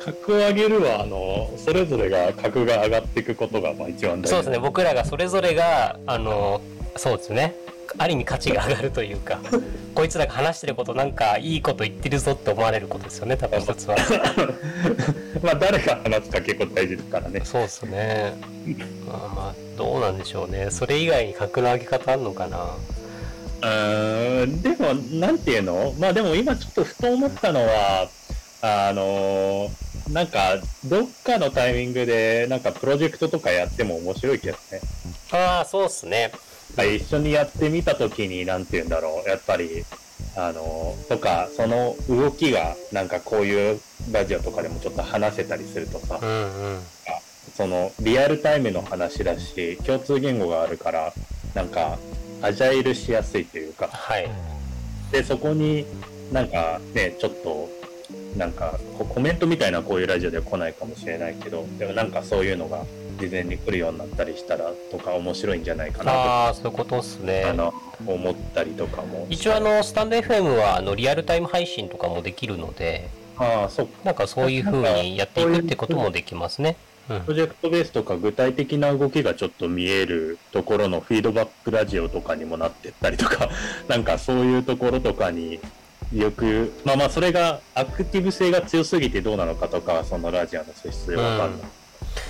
[0.05, 4.59] 格を上げるはあのそれぞれが格が上がっていくことがまあ一番大事そうですね。
[4.59, 6.61] 僕らがそれぞれがあの
[6.95, 7.55] そうですね
[7.97, 9.39] ある意味価値が上がるというか
[9.93, 13.95] こいつらが話してることなんかいいこと言ってるぞって思われることですよね多分一つは。
[15.41, 17.41] まあ誰が話すか結構大事ですからね。
[17.43, 18.33] そうですね。
[19.07, 20.69] まあまあどうなんでしょうね。
[20.71, 22.75] それ以外に格の上げ方あるのかな？
[23.65, 25.93] うんでもなんていうの？
[25.99, 28.07] まあでも今ちょっとふと思ったのは
[28.61, 29.69] あの
[30.09, 34.81] なんかどっかのタイミングでなんかプロジェクトとかやっても面白いけどね。
[35.31, 36.31] ああそうっすね
[36.77, 39.29] 一緒にやってみた時に何て言うんだろう。
[39.29, 39.85] やっぱり
[40.35, 43.79] あのとかその動きがなんかこういう
[44.11, 46.79] ラジオとかでもちょっと話せたりするとさ、うんうん、
[47.55, 51.13] そのリアルタイムの話だし共通言語があるから
[51.53, 51.99] なんか
[52.41, 54.29] アジャイルしやすいというか、はい、
[55.11, 55.85] でそこに
[56.31, 57.69] なんかねちょっと
[58.35, 62.83] なんかコメントみたいなこういうラジオでは来ないかもしれないけどでもなんかそういうのが
[63.23, 67.45] 事前に来るようになったりしたらとか面白いんじゃないかなああそういうことっすね。
[67.45, 67.73] あの
[68.05, 69.27] 思ったりとかも。
[69.29, 76.75] 一応あのスタンド FM はあのリアルタイム配信とかもできるのでああそうなんかそういうふうにやっていくってこともできますね。
[77.07, 83.49] プロジェクトベースとか具体的な動きがちょっと見えるところのフィードバックラジオとかにもなってったりとか
[83.89, 85.59] なんかそういうところとかに
[86.13, 91.82] よくまあまあそれがアクティブ性が強すぎてどうなのかとかそのラジオの性質で分かんない、うん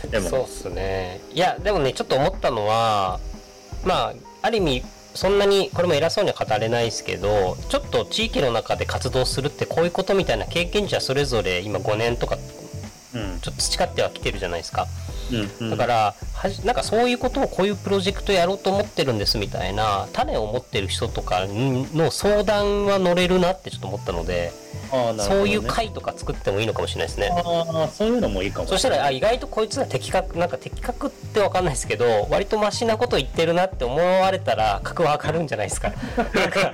[0.10, 0.30] でも。
[0.30, 1.22] そうっすね。
[1.34, 3.20] いやでもねちょっと思ったのは
[3.84, 12.38] まあある意味そんなにこれも偉そうには語れないですけどちょっと地域の中で活動するってこういうことみたいな経験者それぞれ今5年とか、
[13.14, 14.88] うん、ちょっと培ってはきてるじゃないですか。
[15.34, 24.52] うんうん、だからはじなんかそういうことをこういうプロジェクトやろうと思ってるんですみたいな種を持ってる人とかの相談は乗れるなってちょっと思ったので。
[24.94, 27.30] ね、そういう会とか作ってもいいのかもしれないですね。
[27.32, 35.94] ああ、そういうのもいいかもそしたらあ意外とこいつら的確なんか的確ってわかんないですけど割とマシなこと言ってるなって思われたら格は上がるんじゃないですか。
[36.18, 36.72] なんか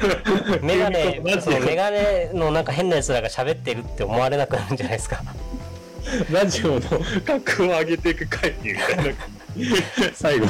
[0.62, 5.22] メガネそのメガネのなんか変なやつらが喋ってるって思われなくなるんじゃないですか。
[6.32, 6.82] ラジオの
[7.26, 9.14] 格を上げていく会みたいな。
[10.14, 10.46] 最後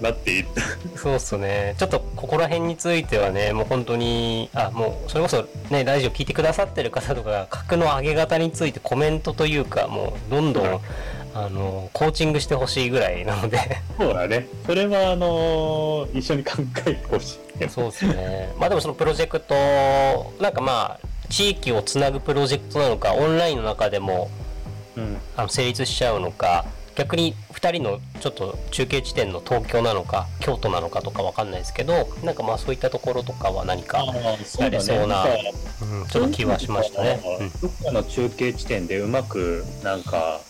[0.00, 0.98] なっていった。
[0.98, 1.74] そうっすね。
[1.78, 10.80] ちょっとここら辺についてはねもう本当にあもうそれこそねラジオ聞いてくださってる方とかが格の上げ方についてコメントというかもうどんどん、
[11.34, 13.58] あのコーチングしてほしいぐらいなので。
[13.98, 14.46] そうだね。
[14.66, 16.52] それはあのー、一緒に考
[16.86, 18.52] えてほしいそうですね。
[18.58, 19.54] まあでもそのプロジェクト
[20.40, 24.30] なんかまあ地域をつなぐプロジェクトなのかオンラインの中でも、
[24.96, 26.64] うん、あの成立しちゃうのか
[26.94, 34.04] 逆に2人のちょっと中継地点の東京なのか京都なのかとか分かんないですけどなんかまあそういったところとかは何か
[34.58, 35.52] やれそうな、ね。
[35.82, 37.20] うん、ちょっと気はしましたね。
[37.60, 40.40] どっかの中継地点でうまくなんか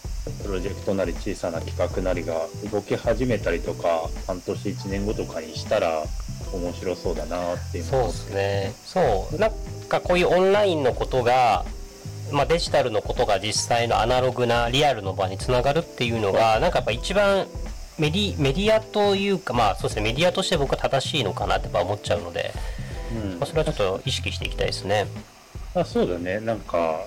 [0.43, 6.05] プロジェクトなり小さな企画なりが動き始めたりとか半年1年後とかにしたら
[6.53, 8.75] 面白そうだなっていうそうですね。
[8.85, 9.39] そう。
[9.39, 9.53] なん
[9.89, 11.65] かこういうオンラインのことが
[12.33, 17.47] まあ、デジタルのことが実際のアナログなリアルの場につながるっていうのがなんかやっぱ一番
[17.99, 22.53] メディメディアというかまあそうですねメディアとして僕は正しいのかなって思っちゃうので、
[23.15, 23.39] うん。
[23.39, 25.07] まあ、それはちょっと意識していきたいですね。
[25.75, 26.41] あそうだね。
[26.41, 27.01] なんか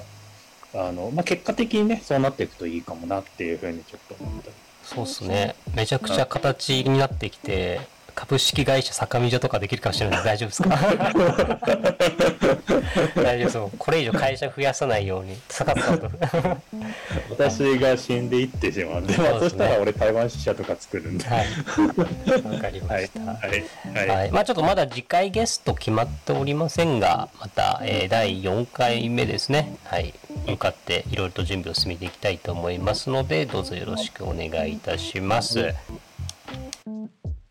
[0.74, 4.52] あの、まあ、結果的にねそうなっていくといいかもなっていうふうにちょっと思った
[4.84, 5.56] そうですね。
[5.76, 7.82] めちゃくちゃ形になってきて
[8.18, 10.24] 株式会社坂見所とかできるかもしれない。
[10.24, 10.70] 大丈夫ですか？
[13.16, 15.38] 大丈夫そうこれ以上会社増やさないように。
[15.50, 16.10] 坂田さんと。
[17.30, 21.26] 私が死んでいってしまうんで、まあ、そしたら俺台湾支社とか作るんで。
[21.30, 21.46] はい。
[22.56, 23.64] わかりました、はい。
[23.96, 24.08] はい。
[24.08, 29.78] はい、まあちょっとまだ次回ゲスト決まっておりませんがまた、えー、第4回目ですね。
[29.84, 30.16] はい。
[30.48, 35.76] 向かっていろいろと準備を進めていきたいと思いますのでどうぞよろしくお願いいたします。